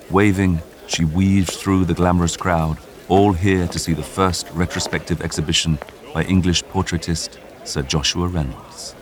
Waving, 0.10 0.62
she 0.88 1.04
weaves 1.04 1.58
through 1.58 1.84
the 1.84 1.94
glamorous 1.94 2.38
crowd, 2.38 2.78
all 3.08 3.34
here 3.34 3.68
to 3.68 3.80
see 3.80 3.94
the 3.94 4.04
first 4.04 4.50
retrospective 4.52 5.22
exhibition 5.22 5.78
by 6.14 6.24
English 6.24 6.64
portraitist 6.64 7.38
Sir 7.64 7.84
Joshua 7.84 8.28
Reynolds. 8.28 8.96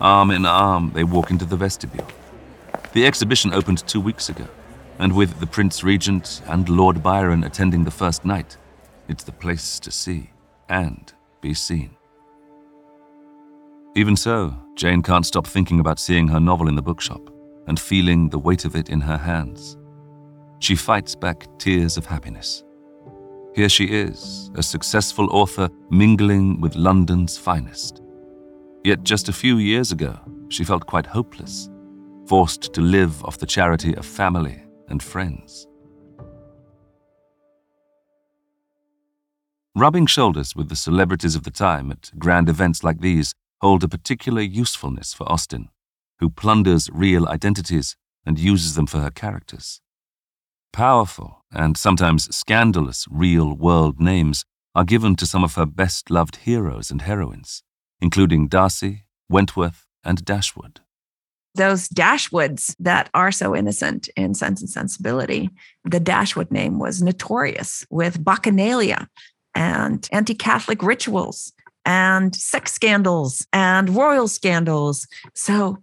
Arm 0.00 0.30
in 0.30 0.44
arm, 0.44 0.92
they 0.94 1.04
walk 1.04 1.30
into 1.30 1.44
the 1.44 1.56
vestibule. 1.56 2.06
The 2.92 3.06
exhibition 3.06 3.54
opened 3.54 3.86
two 3.86 4.00
weeks 4.00 4.28
ago, 4.28 4.46
and 4.98 5.14
with 5.14 5.40
the 5.40 5.46
Prince 5.46 5.82
Regent 5.82 6.42
and 6.46 6.68
Lord 6.68 7.02
Byron 7.02 7.42
attending 7.44 7.84
the 7.84 7.90
first 7.90 8.24
night, 8.24 8.56
it's 9.08 9.24
the 9.24 9.32
place 9.32 9.80
to 9.80 9.90
see 9.90 10.30
and 10.68 11.12
be 11.40 11.54
seen. 11.54 11.96
Even 13.96 14.14
so, 14.14 14.54
Jane 14.76 15.02
can't 15.02 15.26
stop 15.26 15.46
thinking 15.46 15.80
about 15.80 15.98
seeing 15.98 16.28
her 16.28 16.38
novel 16.38 16.68
in 16.68 16.76
the 16.76 16.82
bookshop 16.82 17.32
and 17.66 17.80
feeling 17.80 18.28
the 18.28 18.38
weight 18.38 18.64
of 18.66 18.76
it 18.76 18.90
in 18.90 19.00
her 19.00 19.16
hands. 19.16 19.77
She 20.60 20.74
fights 20.74 21.14
back 21.14 21.46
tears 21.58 21.96
of 21.96 22.06
happiness. 22.06 22.64
Here 23.54 23.68
she 23.68 23.84
is, 23.84 24.50
a 24.54 24.62
successful 24.62 25.28
author 25.30 25.68
mingling 25.90 26.60
with 26.60 26.74
London's 26.76 27.36
finest. 27.36 28.02
Yet 28.84 29.02
just 29.02 29.28
a 29.28 29.32
few 29.32 29.58
years 29.58 29.92
ago, 29.92 30.18
she 30.48 30.64
felt 30.64 30.86
quite 30.86 31.06
hopeless, 31.06 31.68
forced 32.26 32.72
to 32.74 32.80
live 32.80 33.24
off 33.24 33.38
the 33.38 33.46
charity 33.46 33.94
of 33.96 34.06
family 34.06 34.62
and 34.88 35.02
friends. 35.02 35.66
Rubbing 39.74 40.06
shoulders 40.06 40.56
with 40.56 40.68
the 40.68 40.76
celebrities 40.76 41.36
of 41.36 41.44
the 41.44 41.50
time 41.50 41.92
at 41.92 42.10
grand 42.18 42.48
events 42.48 42.82
like 42.82 43.00
these 43.00 43.32
hold 43.60 43.84
a 43.84 43.88
particular 43.88 44.42
usefulness 44.42 45.14
for 45.14 45.30
Austen, 45.30 45.68
who 46.18 46.30
plunders 46.30 46.88
real 46.92 47.28
identities 47.28 47.96
and 48.26 48.38
uses 48.38 48.74
them 48.74 48.86
for 48.86 48.98
her 48.98 49.10
characters. 49.10 49.80
Powerful 50.72 51.44
and 51.52 51.76
sometimes 51.76 52.34
scandalous 52.34 53.06
real 53.10 53.54
world 53.54 54.00
names 54.00 54.44
are 54.74 54.84
given 54.84 55.16
to 55.16 55.26
some 55.26 55.42
of 55.42 55.54
her 55.54 55.66
best 55.66 56.10
loved 56.10 56.36
heroes 56.36 56.90
and 56.90 57.02
heroines, 57.02 57.62
including 58.00 58.48
Darcy, 58.48 59.04
Wentworth, 59.28 59.86
and 60.04 60.24
Dashwood. 60.24 60.80
Those 61.54 61.88
Dashwoods 61.88 62.76
that 62.78 63.10
are 63.14 63.32
so 63.32 63.56
innocent 63.56 64.08
in 64.16 64.34
Sense 64.34 64.60
and 64.60 64.70
Sensibility, 64.70 65.50
the 65.84 65.98
Dashwood 65.98 66.50
name 66.52 66.78
was 66.78 67.02
notorious 67.02 67.84
with 67.90 68.22
bacchanalia 68.22 69.08
and 69.54 70.08
anti 70.12 70.34
Catholic 70.34 70.82
rituals 70.82 71.52
and 71.84 72.36
sex 72.36 72.72
scandals 72.72 73.46
and 73.52 73.90
royal 73.90 74.28
scandals. 74.28 75.08
So, 75.34 75.78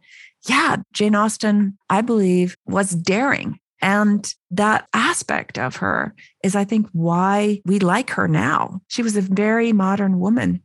yeah, 0.47 0.77
Jane 0.93 1.15
Austen, 1.15 1.77
I 1.89 2.01
believe, 2.01 2.55
was 2.65 2.91
daring. 2.91 3.59
And 3.81 4.33
that 4.51 4.87
aspect 4.93 5.57
of 5.57 5.77
her 5.77 6.15
is, 6.43 6.55
I 6.55 6.63
think, 6.63 6.87
why 6.91 7.61
we 7.65 7.79
like 7.79 8.11
her 8.11 8.27
now. 8.27 8.81
She 8.87 9.03
was 9.03 9.15
a 9.15 9.21
very 9.21 9.73
modern 9.73 10.19
woman. 10.19 10.61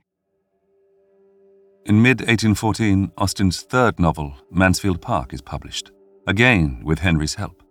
In 1.87 2.03
mid 2.03 2.21
1814, 2.21 3.11
Austen's 3.19 3.63
third 3.63 3.99
novel, 3.99 4.35
Mansfield 4.51 5.01
Park, 5.01 5.33
is 5.33 5.41
published, 5.41 5.91
again 6.27 6.83
with 6.85 6.99
Henry's 6.99 7.35
help. 7.35 7.63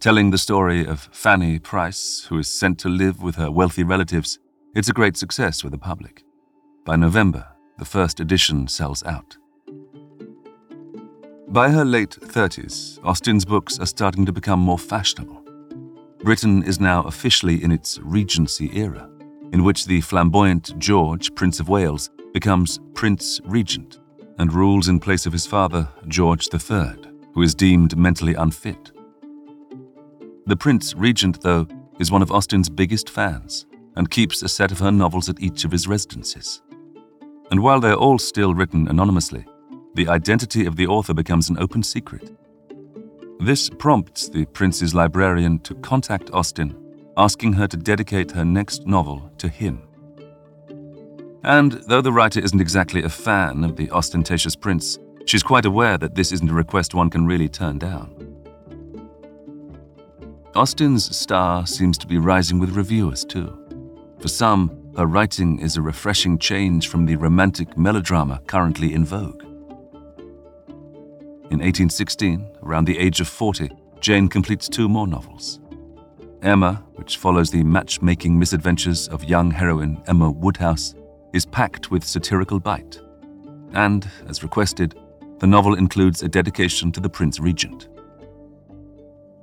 Telling 0.00 0.30
the 0.30 0.38
story 0.38 0.86
of 0.86 1.08
Fanny 1.12 1.58
Price, 1.58 2.24
who 2.28 2.38
is 2.38 2.48
sent 2.48 2.78
to 2.78 2.88
live 2.88 3.20
with 3.20 3.34
her 3.34 3.50
wealthy 3.50 3.82
relatives, 3.82 4.38
it's 4.76 4.88
a 4.88 4.92
great 4.92 5.16
success 5.16 5.64
with 5.64 5.72
the 5.72 5.78
public. 5.78 6.22
By 6.84 6.94
November, 6.94 7.44
the 7.78 7.84
first 7.84 8.20
edition 8.20 8.68
sells 8.68 9.02
out. 9.04 9.36
By 11.50 11.70
her 11.70 11.84
late 11.84 12.10
30s, 12.10 13.02
Austen's 13.02 13.46
books 13.46 13.78
are 13.78 13.86
starting 13.86 14.26
to 14.26 14.32
become 14.32 14.60
more 14.60 14.78
fashionable. 14.78 15.42
Britain 16.18 16.62
is 16.62 16.78
now 16.78 17.02
officially 17.04 17.64
in 17.64 17.72
its 17.72 17.98
Regency 18.02 18.70
era, 18.76 19.08
in 19.54 19.64
which 19.64 19.86
the 19.86 20.02
flamboyant 20.02 20.78
George, 20.78 21.34
Prince 21.34 21.58
of 21.58 21.70
Wales, 21.70 22.10
becomes 22.34 22.80
Prince 22.92 23.40
Regent 23.44 23.98
and 24.38 24.52
rules 24.52 24.88
in 24.88 25.00
place 25.00 25.24
of 25.24 25.32
his 25.32 25.46
father, 25.46 25.88
George 26.06 26.48
III, 26.52 26.96
who 27.32 27.40
is 27.40 27.54
deemed 27.54 27.96
mentally 27.96 28.34
unfit. 28.34 28.92
The 30.44 30.56
Prince 30.56 30.94
Regent, 30.94 31.40
though, 31.40 31.66
is 31.98 32.10
one 32.10 32.20
of 32.20 32.30
Austen's 32.30 32.68
biggest 32.68 33.08
fans 33.08 33.64
and 33.96 34.10
keeps 34.10 34.42
a 34.42 34.50
set 34.50 34.70
of 34.70 34.80
her 34.80 34.92
novels 34.92 35.30
at 35.30 35.40
each 35.40 35.64
of 35.64 35.72
his 35.72 35.88
residences. 35.88 36.60
And 37.50 37.62
while 37.62 37.80
they're 37.80 37.94
all 37.94 38.18
still 38.18 38.52
written 38.52 38.86
anonymously, 38.86 39.46
the 39.98 40.06
identity 40.06 40.64
of 40.64 40.76
the 40.76 40.86
author 40.86 41.12
becomes 41.12 41.48
an 41.48 41.58
open 41.58 41.82
secret. 41.82 42.30
This 43.40 43.68
prompts 43.68 44.28
the 44.28 44.44
prince's 44.44 44.94
librarian 44.94 45.58
to 45.60 45.74
contact 45.74 46.30
Austen, 46.32 46.76
asking 47.16 47.54
her 47.54 47.66
to 47.66 47.76
dedicate 47.76 48.30
her 48.30 48.44
next 48.44 48.86
novel 48.86 49.28
to 49.38 49.48
him. 49.48 49.82
And 51.42 51.72
though 51.88 52.00
the 52.00 52.12
writer 52.12 52.38
isn't 52.38 52.60
exactly 52.60 53.02
a 53.02 53.08
fan 53.08 53.64
of 53.64 53.74
the 53.74 53.90
ostentatious 53.90 54.54
prince, 54.54 55.00
she's 55.26 55.42
quite 55.42 55.64
aware 55.64 55.98
that 55.98 56.14
this 56.14 56.30
isn't 56.30 56.50
a 56.50 56.54
request 56.54 56.94
one 56.94 57.10
can 57.10 57.26
really 57.26 57.48
turn 57.48 57.78
down. 57.78 58.14
Austen's 60.54 61.16
star 61.16 61.66
seems 61.66 61.98
to 61.98 62.06
be 62.06 62.18
rising 62.18 62.60
with 62.60 62.76
reviewers, 62.76 63.24
too. 63.24 63.52
For 64.20 64.28
some, 64.28 64.92
her 64.96 65.06
writing 65.06 65.58
is 65.58 65.76
a 65.76 65.82
refreshing 65.82 66.38
change 66.38 66.86
from 66.86 67.04
the 67.04 67.16
romantic 67.16 67.76
melodrama 67.76 68.40
currently 68.46 68.94
in 68.94 69.04
vogue. 69.04 69.42
In 71.58 71.64
1816, 71.64 72.48
around 72.62 72.84
the 72.84 72.96
age 72.96 73.20
of 73.20 73.26
40, 73.26 73.68
Jane 73.98 74.28
completes 74.28 74.68
two 74.68 74.88
more 74.88 75.08
novels. 75.08 75.58
Emma, 76.40 76.84
which 76.94 77.16
follows 77.16 77.50
the 77.50 77.64
matchmaking 77.64 78.38
misadventures 78.38 79.08
of 79.08 79.24
young 79.24 79.50
heroine 79.50 80.00
Emma 80.06 80.30
Woodhouse, 80.30 80.94
is 81.32 81.44
packed 81.44 81.90
with 81.90 82.04
satirical 82.04 82.60
bite. 82.60 83.00
And, 83.72 84.08
as 84.28 84.44
requested, 84.44 84.94
the 85.40 85.48
novel 85.48 85.74
includes 85.74 86.22
a 86.22 86.28
dedication 86.28 86.92
to 86.92 87.00
the 87.00 87.08
Prince 87.08 87.40
Regent. 87.40 87.88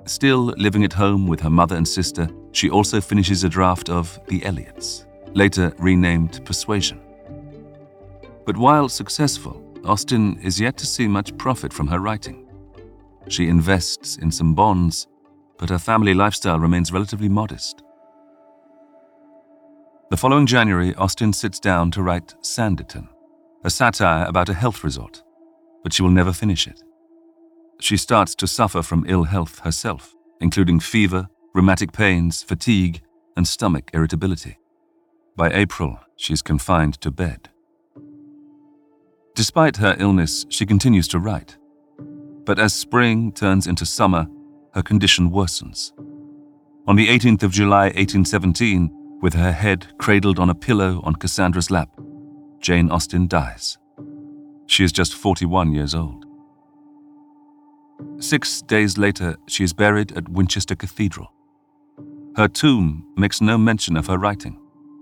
Still 0.05 0.53
living 0.55 0.85
at 0.85 0.93
home 0.93 1.27
with 1.27 1.41
her 1.41 1.49
mother 1.49 1.75
and 1.75 1.85
sister, 1.85 2.29
she 2.53 2.69
also 2.69 3.01
finishes 3.01 3.43
a 3.43 3.49
draft 3.49 3.89
of 3.89 4.17
The 4.27 4.45
Elliots, 4.45 5.05
later 5.33 5.73
renamed 5.79 6.45
Persuasion. 6.45 7.01
But 8.45 8.55
while 8.55 8.87
successful, 8.87 9.64
Austen 9.85 10.39
is 10.39 10.59
yet 10.59 10.77
to 10.77 10.85
see 10.85 11.07
much 11.07 11.37
profit 11.37 11.71
from 11.71 11.87
her 11.87 11.99
writing. 11.99 12.47
She 13.27 13.47
invests 13.47 14.17
in 14.17 14.31
some 14.31 14.55
bonds, 14.55 15.07
but 15.59 15.69
her 15.69 15.77
family 15.77 16.13
lifestyle 16.13 16.59
remains 16.59 16.91
relatively 16.91 17.29
modest. 17.29 17.83
The 20.09 20.17
following 20.17 20.47
January, 20.47 20.95
Austen 20.95 21.33
sits 21.33 21.59
down 21.59 21.91
to 21.91 22.01
write 22.01 22.33
Sanditon, 22.41 23.07
a 23.63 23.69
satire 23.69 24.25
about 24.25 24.49
a 24.49 24.53
health 24.53 24.83
resort, 24.83 25.23
but 25.83 25.93
she 25.93 26.01
will 26.01 26.09
never 26.09 26.33
finish 26.33 26.67
it. 26.67 26.81
She 27.79 27.97
starts 27.97 28.33
to 28.35 28.47
suffer 28.47 28.81
from 28.81 29.05
ill 29.07 29.25
health 29.25 29.59
herself, 29.59 30.15
including 30.41 30.79
fever, 30.79 31.27
rheumatic 31.53 31.91
pains, 31.91 32.41
fatigue, 32.41 33.01
and 33.37 33.47
stomach 33.47 33.91
irritability. 33.93 34.57
By 35.35 35.51
April, 35.51 35.99
she 36.15 36.33
is 36.33 36.41
confined 36.41 36.99
to 37.01 37.11
bed. 37.11 37.49
Despite 39.35 39.75
her 39.77 39.97
illness, 39.99 40.45
she 40.47 40.65
continues 40.65 41.09
to 41.09 41.19
write. 41.19 41.57
But 42.45 42.57
as 42.57 42.73
spring 42.73 43.33
turns 43.33 43.67
into 43.67 43.85
summer, 43.85 44.27
her 44.73 44.81
condition 44.81 45.29
worsens. 45.29 45.91
On 46.87 46.95
the 46.95 47.07
18th 47.07 47.43
of 47.43 47.51
July 47.51 47.85
1817, 47.85 48.89
with 49.21 49.33
her 49.33 49.51
head 49.51 49.87
cradled 49.97 50.39
on 50.39 50.49
a 50.49 50.55
pillow 50.55 51.01
on 51.03 51.15
Cassandra's 51.15 51.69
lap, 51.69 51.89
Jane 52.61 52.89
Austen 52.89 53.27
dies. 53.27 53.77
She 54.67 54.85
is 54.85 54.93
just 54.93 55.13
41 55.13 55.73
years 55.73 55.93
old. 55.93 56.25
Six 58.19 58.61
days 58.61 58.97
later, 58.97 59.35
she 59.47 59.65
is 59.65 59.73
buried 59.73 60.13
at 60.13 60.29
Winchester 60.29 60.75
Cathedral. 60.75 61.31
Her 62.37 62.47
tomb 62.47 63.05
makes 63.17 63.41
no 63.41 63.57
mention 63.57 63.97
of 63.97 64.07
her 64.07 64.17
writing. 64.17 64.59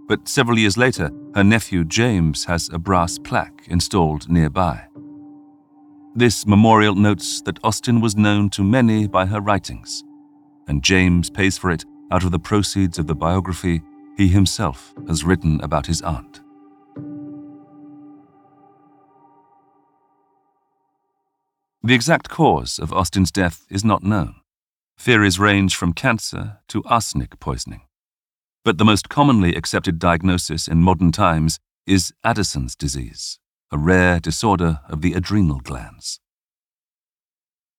But 0.08 0.28
several 0.28 0.60
years 0.60 0.78
later, 0.78 1.12
her 1.34 1.44
nephew 1.44 1.86
James 1.86 2.44
has 2.46 2.70
a 2.74 2.78
brass 2.78 3.18
plaque 3.18 3.68
installed 3.68 4.30
nearby. 4.30 4.86
This 6.14 6.46
memorial 6.46 6.96
notes 6.96 7.42
that 7.42 7.60
Austen 7.64 8.02
was 8.02 8.16
known 8.16 8.50
to 8.52 8.64
many 8.64 9.08
by 9.08 9.26
her 9.26 9.40
writings, 9.40 10.04
and 10.68 10.84
James 10.84 11.30
pays 11.30 11.58
for 11.58 11.72
it 11.72 11.86
out 12.12 12.24
of 12.24 12.32
the 12.32 12.40
proceeds 12.40 13.00
of 13.00 13.08
the 13.08 13.16
biography 13.16 13.82
he 14.18 14.28
himself 14.28 14.94
has 15.08 15.24
written 15.24 15.60
about 15.62 15.88
his 15.88 16.02
aunt. 16.02 16.42
The 21.82 21.96
exact 21.96 22.30
cause 22.30 22.78
of 22.78 22.94
Austen's 22.94 23.32
death 23.32 23.66
is 23.70 23.84
not 23.84 24.04
known. 24.04 24.36
Theories 24.98 25.40
range 25.40 25.76
from 25.76 25.94
cancer 25.94 26.60
to 26.68 26.84
arsenic 26.86 27.40
poisoning 27.40 27.82
but 28.64 28.78
the 28.78 28.86
most 28.86 29.10
commonly 29.10 29.56
accepted 29.56 30.00
diagnosis 30.00 30.68
in 30.68 30.82
modern 30.82 31.12
times 31.12 31.60
is 31.86 32.14
Addison's 32.24 32.76
disease, 32.76 33.40
a 33.72 33.78
rare 33.78 34.20
disorder 34.20 34.80
of 34.88 35.02
the 35.02 35.14
adrenal 35.14 35.60
glands. 35.60 36.20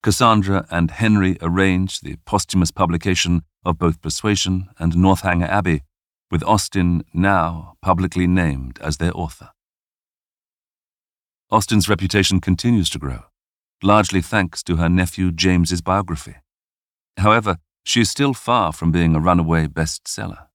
Cassandra 0.03 0.66
and 0.70 0.91
Henry 0.91 1.39
arranged 1.41 2.05
the 2.05 2.16
posthumous 2.26 2.70
publication 2.70 3.43
of 3.64 3.78
both 3.78 4.03
Persuasion 4.03 4.68
and 4.78 4.95
Northanger 4.95 5.47
Abbey, 5.47 5.80
with 6.30 6.43
Austen 6.45 7.03
now 7.14 7.76
publicly 7.80 8.26
named 8.26 8.78
as 8.82 8.99
their 8.99 9.16
author. 9.16 9.51
Austen's 11.51 11.89
reputation 11.89 12.41
continues 12.41 12.91
to 12.91 12.99
grow, 12.99 13.22
largely 13.82 14.20
thanks 14.20 14.62
to 14.64 14.76
her 14.76 14.91
nephew 14.91 15.30
James's 15.30 15.80
biography. 15.80 16.35
However, 17.16 17.57
she 17.85 18.03
is 18.03 18.11
still 18.11 18.35
far 18.35 18.72
from 18.72 18.93
being 18.93 19.14
a 19.14 19.20
runaway 19.20 19.66
bestseller. 19.66 20.49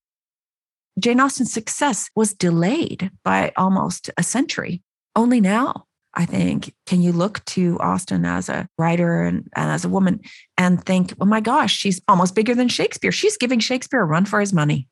Jane 0.99 1.19
Austen's 1.19 1.53
success 1.53 2.09
was 2.15 2.33
delayed 2.33 3.11
by 3.23 3.51
almost 3.57 4.09
a 4.17 4.23
century. 4.23 4.81
Only 5.15 5.41
now 5.41 5.85
I 6.13 6.25
think, 6.25 6.73
can 6.85 7.01
you 7.01 7.11
look 7.11 7.43
to 7.45 7.77
Austen 7.79 8.25
as 8.25 8.49
a 8.49 8.67
writer 8.77 9.23
and, 9.23 9.47
and, 9.55 9.71
as 9.71 9.85
a 9.85 9.89
woman 9.89 10.21
and 10.57 10.83
think, 10.83 11.13
oh 11.21 11.25
my 11.25 11.39
gosh, 11.39 11.75
she's 11.75 12.01
almost 12.07 12.35
bigger 12.35 12.55
than 12.55 12.67
Shakespeare. 12.67 13.11
She's 13.11 13.37
giving 13.37 13.59
Shakespeare 13.59 14.01
a 14.01 14.05
run 14.05 14.25
for 14.25 14.39
his 14.39 14.51
money. 14.51 14.87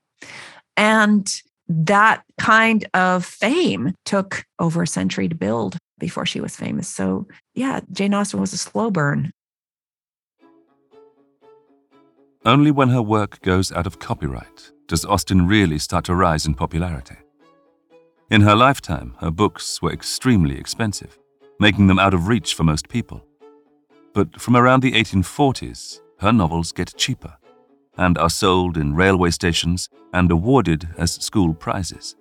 And 0.75 1.29
that 1.67 2.23
kind 2.39 2.87
of 2.93 3.25
fame 3.25 3.93
took 4.05 4.45
over 4.59 4.83
a 4.83 4.87
century 4.87 5.27
to 5.27 5.35
build 5.35 5.77
before 5.99 6.25
she 6.25 6.39
was 6.39 6.55
famous. 6.55 6.87
So, 6.87 7.27
yeah, 7.55 7.81
Jane 7.91 8.13
Austen 8.13 8.39
was 8.39 8.53
a 8.53 8.57
slow 8.57 8.91
burn. 8.91 9.31
Only 12.45 12.71
when 12.71 12.89
her 12.89 13.01
work 13.01 13.41
goes 13.41 13.71
out 13.71 13.87
of 13.87 13.99
copyright 13.99 14.71
does 14.87 15.05
Austen 15.05 15.47
really 15.47 15.77
start 15.77 16.05
to 16.05 16.15
rise 16.15 16.45
in 16.45 16.53
popularity. 16.53 17.17
In 18.29 18.41
her 18.41 18.55
lifetime, 18.55 19.15
her 19.19 19.31
books 19.31 19.81
were 19.81 19.91
extremely 19.91 20.57
expensive, 20.57 21.17
making 21.59 21.87
them 21.87 21.99
out 21.99 22.13
of 22.13 22.27
reach 22.27 22.55
for 22.55 22.63
most 22.63 22.89
people. 22.89 23.23
But 24.13 24.41
from 24.41 24.55
around 24.55 24.81
the 24.81 24.93
1840s, 24.93 26.01
her 26.19 26.33
novels 26.33 26.71
get 26.71 26.95
cheaper 26.97 27.37
and 27.97 28.17
are 28.17 28.29
sold 28.29 28.77
in 28.77 28.95
railway 28.95 29.31
stations 29.31 29.89
and 30.13 30.31
awarded 30.31 30.87
as 30.97 31.13
school 31.13 31.53
prizes. 31.53 32.15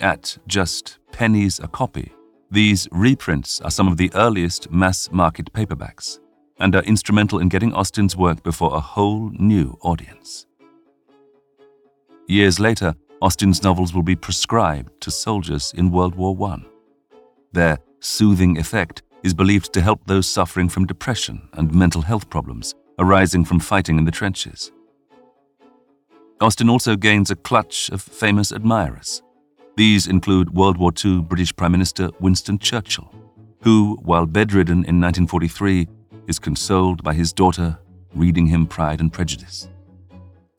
At 0.00 0.38
just 0.46 0.98
pennies 1.12 1.60
a 1.60 1.68
copy, 1.68 2.12
these 2.50 2.88
reprints 2.90 3.60
are 3.60 3.70
some 3.70 3.88
of 3.88 3.96
the 3.96 4.10
earliest 4.14 4.70
mass 4.70 5.10
market 5.10 5.52
paperbacks 5.52 6.18
and 6.58 6.74
are 6.76 6.82
instrumental 6.82 7.38
in 7.38 7.48
getting 7.48 7.72
Austen's 7.72 8.16
work 8.16 8.42
before 8.42 8.74
a 8.74 8.80
whole 8.80 9.30
new 9.38 9.78
audience. 9.82 10.46
Years 12.32 12.58
later, 12.58 12.94
Austen's 13.20 13.62
novels 13.62 13.92
will 13.92 14.02
be 14.02 14.16
prescribed 14.16 15.02
to 15.02 15.10
soldiers 15.10 15.74
in 15.76 15.90
World 15.90 16.14
War 16.14 16.34
I. 16.48 16.62
Their 17.52 17.76
soothing 18.00 18.56
effect 18.56 19.02
is 19.22 19.34
believed 19.34 19.74
to 19.74 19.82
help 19.82 20.06
those 20.06 20.26
suffering 20.26 20.70
from 20.70 20.86
depression 20.86 21.46
and 21.52 21.74
mental 21.74 22.00
health 22.00 22.30
problems 22.30 22.74
arising 22.98 23.44
from 23.44 23.60
fighting 23.60 23.98
in 23.98 24.06
the 24.06 24.10
trenches. 24.10 24.72
Austen 26.40 26.70
also 26.70 26.96
gains 26.96 27.30
a 27.30 27.36
clutch 27.36 27.90
of 27.90 28.00
famous 28.00 28.50
admirers. 28.50 29.22
These 29.76 30.06
include 30.06 30.54
World 30.54 30.78
War 30.78 30.90
II 31.04 31.20
British 31.20 31.54
Prime 31.54 31.72
Minister 31.72 32.08
Winston 32.18 32.58
Churchill, 32.58 33.12
who, 33.60 33.98
while 34.04 34.24
bedridden 34.24 34.86
in 34.86 35.02
1943, 35.02 35.86
is 36.28 36.38
consoled 36.38 37.02
by 37.02 37.12
his 37.12 37.30
daughter 37.30 37.78
reading 38.14 38.46
him 38.46 38.66
Pride 38.66 39.02
and 39.02 39.12
Prejudice. 39.12 39.68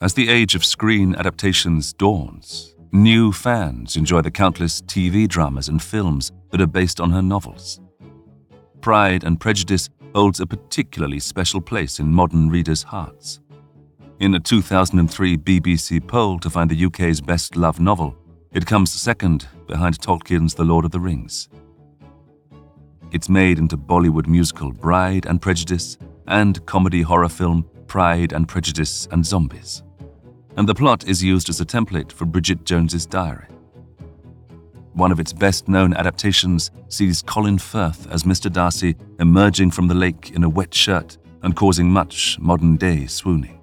As 0.04 0.14
the 0.14 0.28
age 0.28 0.54
of 0.54 0.66
screen 0.66 1.16
adaptations 1.16 1.93
dawns, 1.93 2.76
new 2.91 3.32
fans 3.32 3.95
enjoy 3.95 4.20
the 4.20 4.30
countless 4.30 4.82
TV 4.82 5.30
dramas 5.30 5.70
and 5.70 5.82
films 5.82 6.30
that 6.49 6.60
are 6.60 6.68
based 6.68 6.99
on 6.99 7.12
her 7.12 7.22
novels. 7.22 7.80
Pride 8.82 9.24
and 9.24 9.39
Prejudice 9.39 9.89
holds 10.14 10.41
a 10.41 10.45
particularly 10.45 11.20
special 11.20 11.62
place 11.62 11.99
in 11.99 12.12
modern 12.12 12.49
readers' 12.49 12.84
hearts. 12.84 13.39
In 14.20 14.36
a 14.36 14.41
2003 14.41 15.38
BBC 15.38 16.06
poll 16.06 16.38
to 16.39 16.49
find 16.49 16.70
the 16.70 16.86
UK's 16.86 17.22
best 17.22 17.56
loved 17.56 17.80
novel, 17.80 18.14
it 18.51 18.66
comes 18.66 18.91
second 18.91 19.47
behind 19.68 20.01
Tolkien's 20.01 20.54
The 20.54 20.66
Lord 20.66 20.84
of 20.84 20.91
the 20.91 20.99
Rings. 20.99 21.47
It's 23.14 23.30
made 23.30 23.58
into 23.58 23.78
Bollywood 23.78 24.28
musical 24.28 24.74
Bride 24.74 25.26
and 25.28 25.41
Prejudice 25.41 25.97
and 26.28 26.66
comedy 26.66 27.04
horror 27.04 27.30
film 27.30 27.66
Pride 27.88 28.34
and 28.34 28.49
Prejudice 28.49 29.08
and 29.10 29.26
Zombies. 29.26 29.82
And 30.56 30.70
the 30.70 30.76
plot 30.76 31.08
is 31.08 31.24
used 31.24 31.49
as 31.49 31.60
a 31.60 31.66
template 31.66 32.12
for 32.12 32.26
Bridget 32.26 32.64
Jones's 32.64 33.06
diary. 33.06 33.47
One 34.93 35.12
of 35.12 35.20
its 35.20 35.34
best 35.34 35.68
known 35.68 35.95
adaptations 35.95 36.70
sees 36.89 37.24
Colin 37.24 37.58
Firth 37.58 38.08
as 38.12 38.24
Mr. 38.24 38.51
Darcy 38.51 38.95
emerging 39.20 39.72
from 39.72 39.88
the 39.88 39.95
lake 39.95 40.32
in 40.36 40.43
a 40.43 40.49
wet 40.49 40.74
shirt 40.74 41.18
and 41.41 41.56
causing 41.56 41.89
much 41.89 42.38
modern 42.39 42.78
day 42.78 43.08
swooning. 43.08 43.60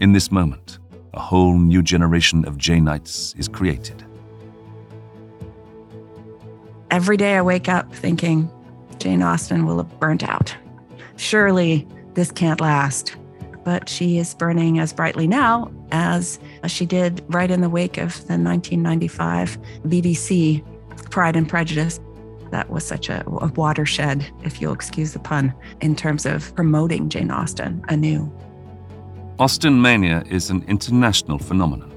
In 0.00 0.12
this 0.12 0.30
moment, 0.30 0.78
a 1.14 1.20
whole 1.20 1.58
new 1.58 1.82
generation 1.82 2.44
of 2.46 2.58
Janeites 2.58 3.36
is 3.38 3.48
created. 3.48 4.04
Every 6.90 7.16
day 7.16 7.36
I 7.36 7.42
wake 7.42 7.70
up 7.70 7.92
thinking 7.94 8.50
Jane 8.98 9.22
Austen 9.22 9.64
will 9.64 9.78
have 9.78 9.98
burnt 9.98 10.22
out. 10.22 10.54
Surely 11.16 11.88
this 12.12 12.30
can't 12.30 12.60
last. 12.60 13.16
But 13.66 13.88
she 13.88 14.18
is 14.18 14.32
burning 14.32 14.78
as 14.78 14.92
brightly 14.92 15.26
now 15.26 15.72
as 15.90 16.38
she 16.68 16.86
did 16.86 17.24
right 17.26 17.50
in 17.50 17.62
the 17.62 17.68
wake 17.68 17.98
of 17.98 18.12
the 18.28 18.38
1995 18.38 19.58
BBC 19.88 20.62
Pride 21.10 21.34
and 21.34 21.48
Prejudice. 21.48 21.98
That 22.52 22.70
was 22.70 22.86
such 22.86 23.08
a, 23.08 23.26
a 23.26 23.48
watershed, 23.56 24.24
if 24.44 24.60
you'll 24.60 24.72
excuse 24.72 25.14
the 25.14 25.18
pun, 25.18 25.52
in 25.80 25.96
terms 25.96 26.26
of 26.26 26.54
promoting 26.54 27.08
Jane 27.08 27.32
Austen 27.32 27.84
anew. 27.88 28.32
Austen 29.40 29.82
mania 29.82 30.22
is 30.30 30.48
an 30.48 30.64
international 30.68 31.40
phenomenon. 31.40 31.92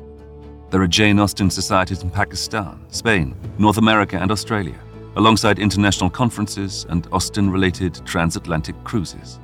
There 0.72 0.82
are 0.82 0.88
Jane 0.88 1.20
Austen 1.20 1.52
societies 1.52 2.02
in 2.02 2.10
Pakistan, 2.10 2.84
Spain, 2.90 3.36
North 3.60 3.78
America, 3.78 4.18
and 4.18 4.32
Australia, 4.32 4.80
alongside 5.18 5.60
international 5.60 6.10
conferences 6.10 6.88
and 6.90 7.08
Austen 7.12 7.52
related 7.52 8.04
transatlantic 8.08 8.76
cruises. 8.86 9.40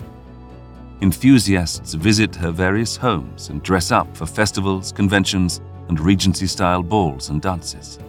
Enthusiasts 1.06 1.94
visit 1.94 2.36
her 2.36 2.50
various 2.50 2.98
homes 2.98 3.50
and 3.50 3.62
dress 3.62 3.92
up 3.92 4.18
for 4.18 4.26
festivals, 4.26 4.92
conventions, 4.92 5.62
and 5.88 6.00
Regency 6.00 6.48
style 6.48 6.82
balls 6.82 7.30
and 7.30 7.44
dances. 7.44 8.00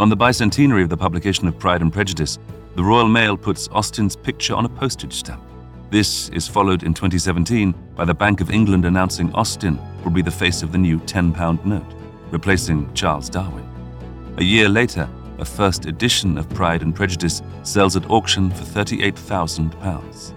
On 0.00 0.08
the 0.08 0.16
bicentenary 0.16 0.82
of 0.82 0.88
the 0.88 0.96
publication 0.96 1.46
of 1.46 1.56
Pride 1.56 1.80
and 1.80 1.92
Prejudice, 1.92 2.40
the 2.74 2.82
Royal 2.82 3.06
Mail 3.06 3.36
puts 3.36 3.68
Austen's 3.68 4.16
picture 4.16 4.52
on 4.52 4.64
a 4.64 4.68
postage 4.68 5.12
stamp. 5.12 5.44
This 5.90 6.28
is 6.30 6.48
followed 6.48 6.82
in 6.82 6.92
2017 6.92 7.72
by 7.94 8.04
the 8.04 8.12
Bank 8.12 8.40
of 8.40 8.50
England 8.50 8.84
announcing 8.84 9.32
Austen 9.32 9.78
will 10.02 10.10
be 10.10 10.22
the 10.22 10.32
face 10.32 10.64
of 10.64 10.72
the 10.72 10.78
new 10.78 10.98
£10 10.98 11.64
note, 11.64 11.94
replacing 12.32 12.92
Charles 12.94 13.30
Darwin. 13.30 13.64
A 14.38 14.42
year 14.42 14.68
later, 14.68 15.08
a 15.38 15.44
first 15.44 15.86
edition 15.86 16.36
of 16.36 16.48
Pride 16.48 16.82
and 16.82 16.96
Prejudice 16.96 17.42
sells 17.62 17.94
at 17.94 18.10
auction 18.10 18.50
for 18.50 18.64
£38,000. 18.64 20.33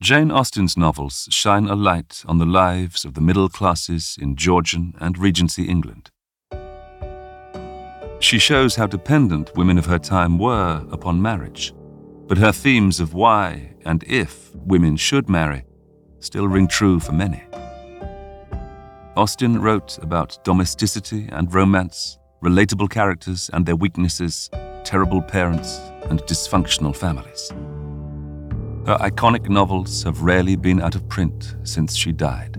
Jane 0.00 0.30
Austen's 0.30 0.76
novels 0.76 1.26
shine 1.28 1.66
a 1.66 1.74
light 1.74 2.22
on 2.28 2.38
the 2.38 2.46
lives 2.46 3.04
of 3.04 3.14
the 3.14 3.20
middle 3.20 3.48
classes 3.48 4.16
in 4.20 4.36
Georgian 4.36 4.94
and 5.00 5.18
Regency 5.18 5.64
England. 5.64 6.12
She 8.20 8.38
shows 8.38 8.76
how 8.76 8.86
dependent 8.86 9.56
women 9.56 9.76
of 9.76 9.86
her 9.86 9.98
time 9.98 10.38
were 10.38 10.86
upon 10.92 11.20
marriage, 11.20 11.74
but 12.28 12.38
her 12.38 12.52
themes 12.52 13.00
of 13.00 13.14
why 13.14 13.74
and 13.84 14.04
if 14.04 14.54
women 14.54 14.96
should 14.96 15.28
marry 15.28 15.64
still 16.20 16.46
ring 16.46 16.68
true 16.68 17.00
for 17.00 17.12
many. 17.12 17.42
Austen 19.16 19.60
wrote 19.60 19.98
about 19.98 20.38
domesticity 20.44 21.28
and 21.32 21.52
romance, 21.52 22.18
relatable 22.44 22.88
characters 22.88 23.50
and 23.52 23.66
their 23.66 23.74
weaknesses, 23.74 24.48
terrible 24.84 25.22
parents, 25.22 25.78
and 26.04 26.20
dysfunctional 26.22 26.94
families. 26.94 27.52
Her 28.88 28.96
iconic 29.02 29.50
novels 29.50 30.02
have 30.04 30.22
rarely 30.22 30.56
been 30.56 30.80
out 30.80 30.94
of 30.94 31.06
print 31.10 31.56
since 31.62 31.94
she 31.94 32.10
died. 32.10 32.56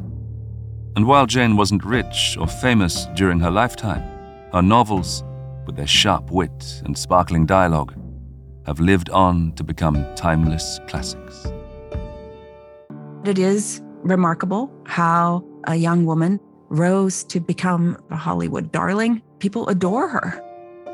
And 0.95 1.07
while 1.07 1.25
Jane 1.25 1.57
wasn't 1.57 1.83
rich 1.83 2.37
or 2.39 2.45
famous 2.45 3.07
during 3.15 3.39
her 3.39 3.49
lifetime, 3.49 4.03
her 4.53 4.61
novels, 4.61 5.23
with 5.65 5.75
their 5.75 5.87
sharp 5.87 6.29
wit 6.29 6.83
and 6.85 6.95
sparkling 6.95 7.47
dialogue, 7.47 7.95
have 8.67 8.79
lived 8.79 9.09
on 9.09 9.53
to 9.53 9.63
become 9.63 10.05
timeless 10.13 10.79
classics. 10.87 11.51
It 13.25 13.39
is 13.39 13.81
remarkable 14.03 14.71
how 14.85 15.43
a 15.63 15.77
young 15.77 16.05
woman 16.05 16.39
rose 16.67 17.23
to 17.23 17.39
become 17.39 17.97
a 18.11 18.15
Hollywood 18.15 18.71
darling. 18.71 19.23
People 19.39 19.67
adore 19.67 20.07
her. 20.07 20.39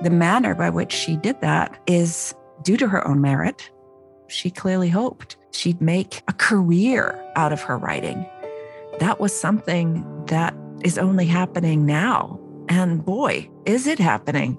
The 0.02 0.12
manner 0.12 0.56
by 0.56 0.70
which 0.70 0.94
she 0.94 1.18
did 1.18 1.42
that 1.42 1.78
is 1.88 2.34
due 2.64 2.78
to 2.78 2.88
her 2.88 3.06
own 3.06 3.20
merit 3.20 3.70
she 4.28 4.50
clearly 4.50 4.90
hoped 4.90 5.38
she'd 5.52 5.82
make 5.82 6.22
a 6.28 6.34
career 6.34 7.22
out 7.36 7.54
of 7.54 7.62
her 7.62 7.78
writing. 7.78 8.26
That 9.00 9.20
was 9.20 9.38
something 9.38 10.06
that 10.28 10.56
is 10.84 10.98
only 10.98 11.26
happening 11.26 11.86
now. 11.86 12.40
And 12.70 13.04
boy, 13.04 13.50
is 13.66 13.88
it 13.88 14.00
happening. 14.00 14.58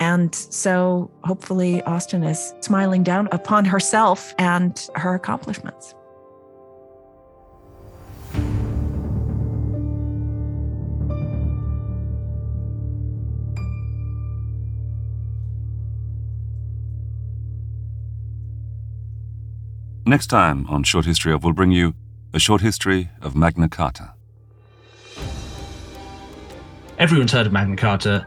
And 0.00 0.34
so 0.34 1.10
hopefully, 1.24 1.82
Austen 1.82 2.22
is 2.22 2.54
smiling 2.60 3.02
down 3.02 3.28
upon 3.32 3.64
herself 3.64 4.32
and 4.38 4.88
her 4.94 5.14
accomplishments. 5.14 5.94
Next 20.08 20.28
time 20.28 20.66
on 20.70 20.84
Short 20.84 21.04
History 21.04 21.34
of, 21.34 21.44
we'll 21.44 21.52
bring 21.52 21.70
you 21.70 21.92
a 22.32 22.38
short 22.38 22.62
history 22.62 23.10
of 23.20 23.36
Magna 23.36 23.68
Carta. 23.68 24.14
everyone's 26.98 27.30
heard 27.30 27.46
of 27.46 27.52
Magna 27.52 27.76
Carta. 27.76 28.26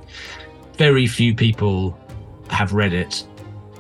Very 0.78 1.08
few 1.08 1.34
people 1.34 2.00
have 2.52 2.74
read 2.74 2.94
it. 2.94 3.26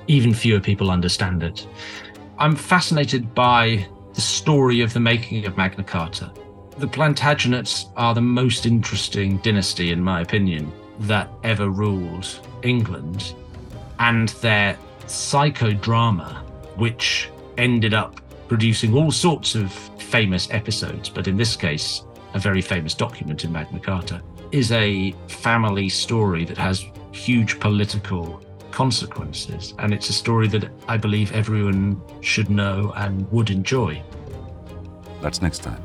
Even 0.07 0.33
fewer 0.33 0.59
people 0.59 0.89
understand 0.89 1.43
it. 1.43 1.67
I'm 2.39 2.55
fascinated 2.55 3.35
by 3.35 3.87
the 4.15 4.21
story 4.21 4.81
of 4.81 4.93
the 4.93 4.99
making 4.99 5.45
of 5.45 5.55
Magna 5.55 5.83
Carta. 5.83 6.33
The 6.79 6.87
Plantagenets 6.87 7.91
are 7.97 8.15
the 8.15 8.21
most 8.21 8.65
interesting 8.65 9.37
dynasty, 9.37 9.91
in 9.91 10.01
my 10.01 10.21
opinion, 10.21 10.71
that 11.01 11.29
ever 11.43 11.69
ruled 11.69 12.39
England. 12.63 13.35
And 13.99 14.29
their 14.41 14.75
psychodrama, 15.05 16.37
which 16.77 17.29
ended 17.57 17.93
up 17.93 18.21
producing 18.47 18.93
all 18.93 19.11
sorts 19.11 19.55
of 19.55 19.71
famous 19.99 20.49
episodes, 20.51 21.09
but 21.09 21.27
in 21.27 21.37
this 21.37 21.55
case, 21.55 22.03
a 22.33 22.39
very 22.39 22.61
famous 22.61 22.93
document 22.93 23.43
in 23.43 23.51
Magna 23.51 23.79
Carta, 23.79 24.21
is 24.51 24.71
a 24.71 25.13
family 25.27 25.87
story 25.87 26.43
that 26.45 26.57
has 26.57 26.85
huge 27.11 27.59
political 27.59 28.43
consequences. 28.71 29.73
And 29.79 29.93
it's 29.93 30.09
a 30.09 30.13
story 30.13 30.47
that 30.49 30.69
I 30.87 30.97
believe 30.97 31.31
everyone 31.33 32.01
should 32.21 32.49
know 32.49 32.93
and 32.95 33.29
would 33.31 33.49
enjoy. 33.49 34.01
That's 35.21 35.41
next 35.41 35.59
time. 35.59 35.81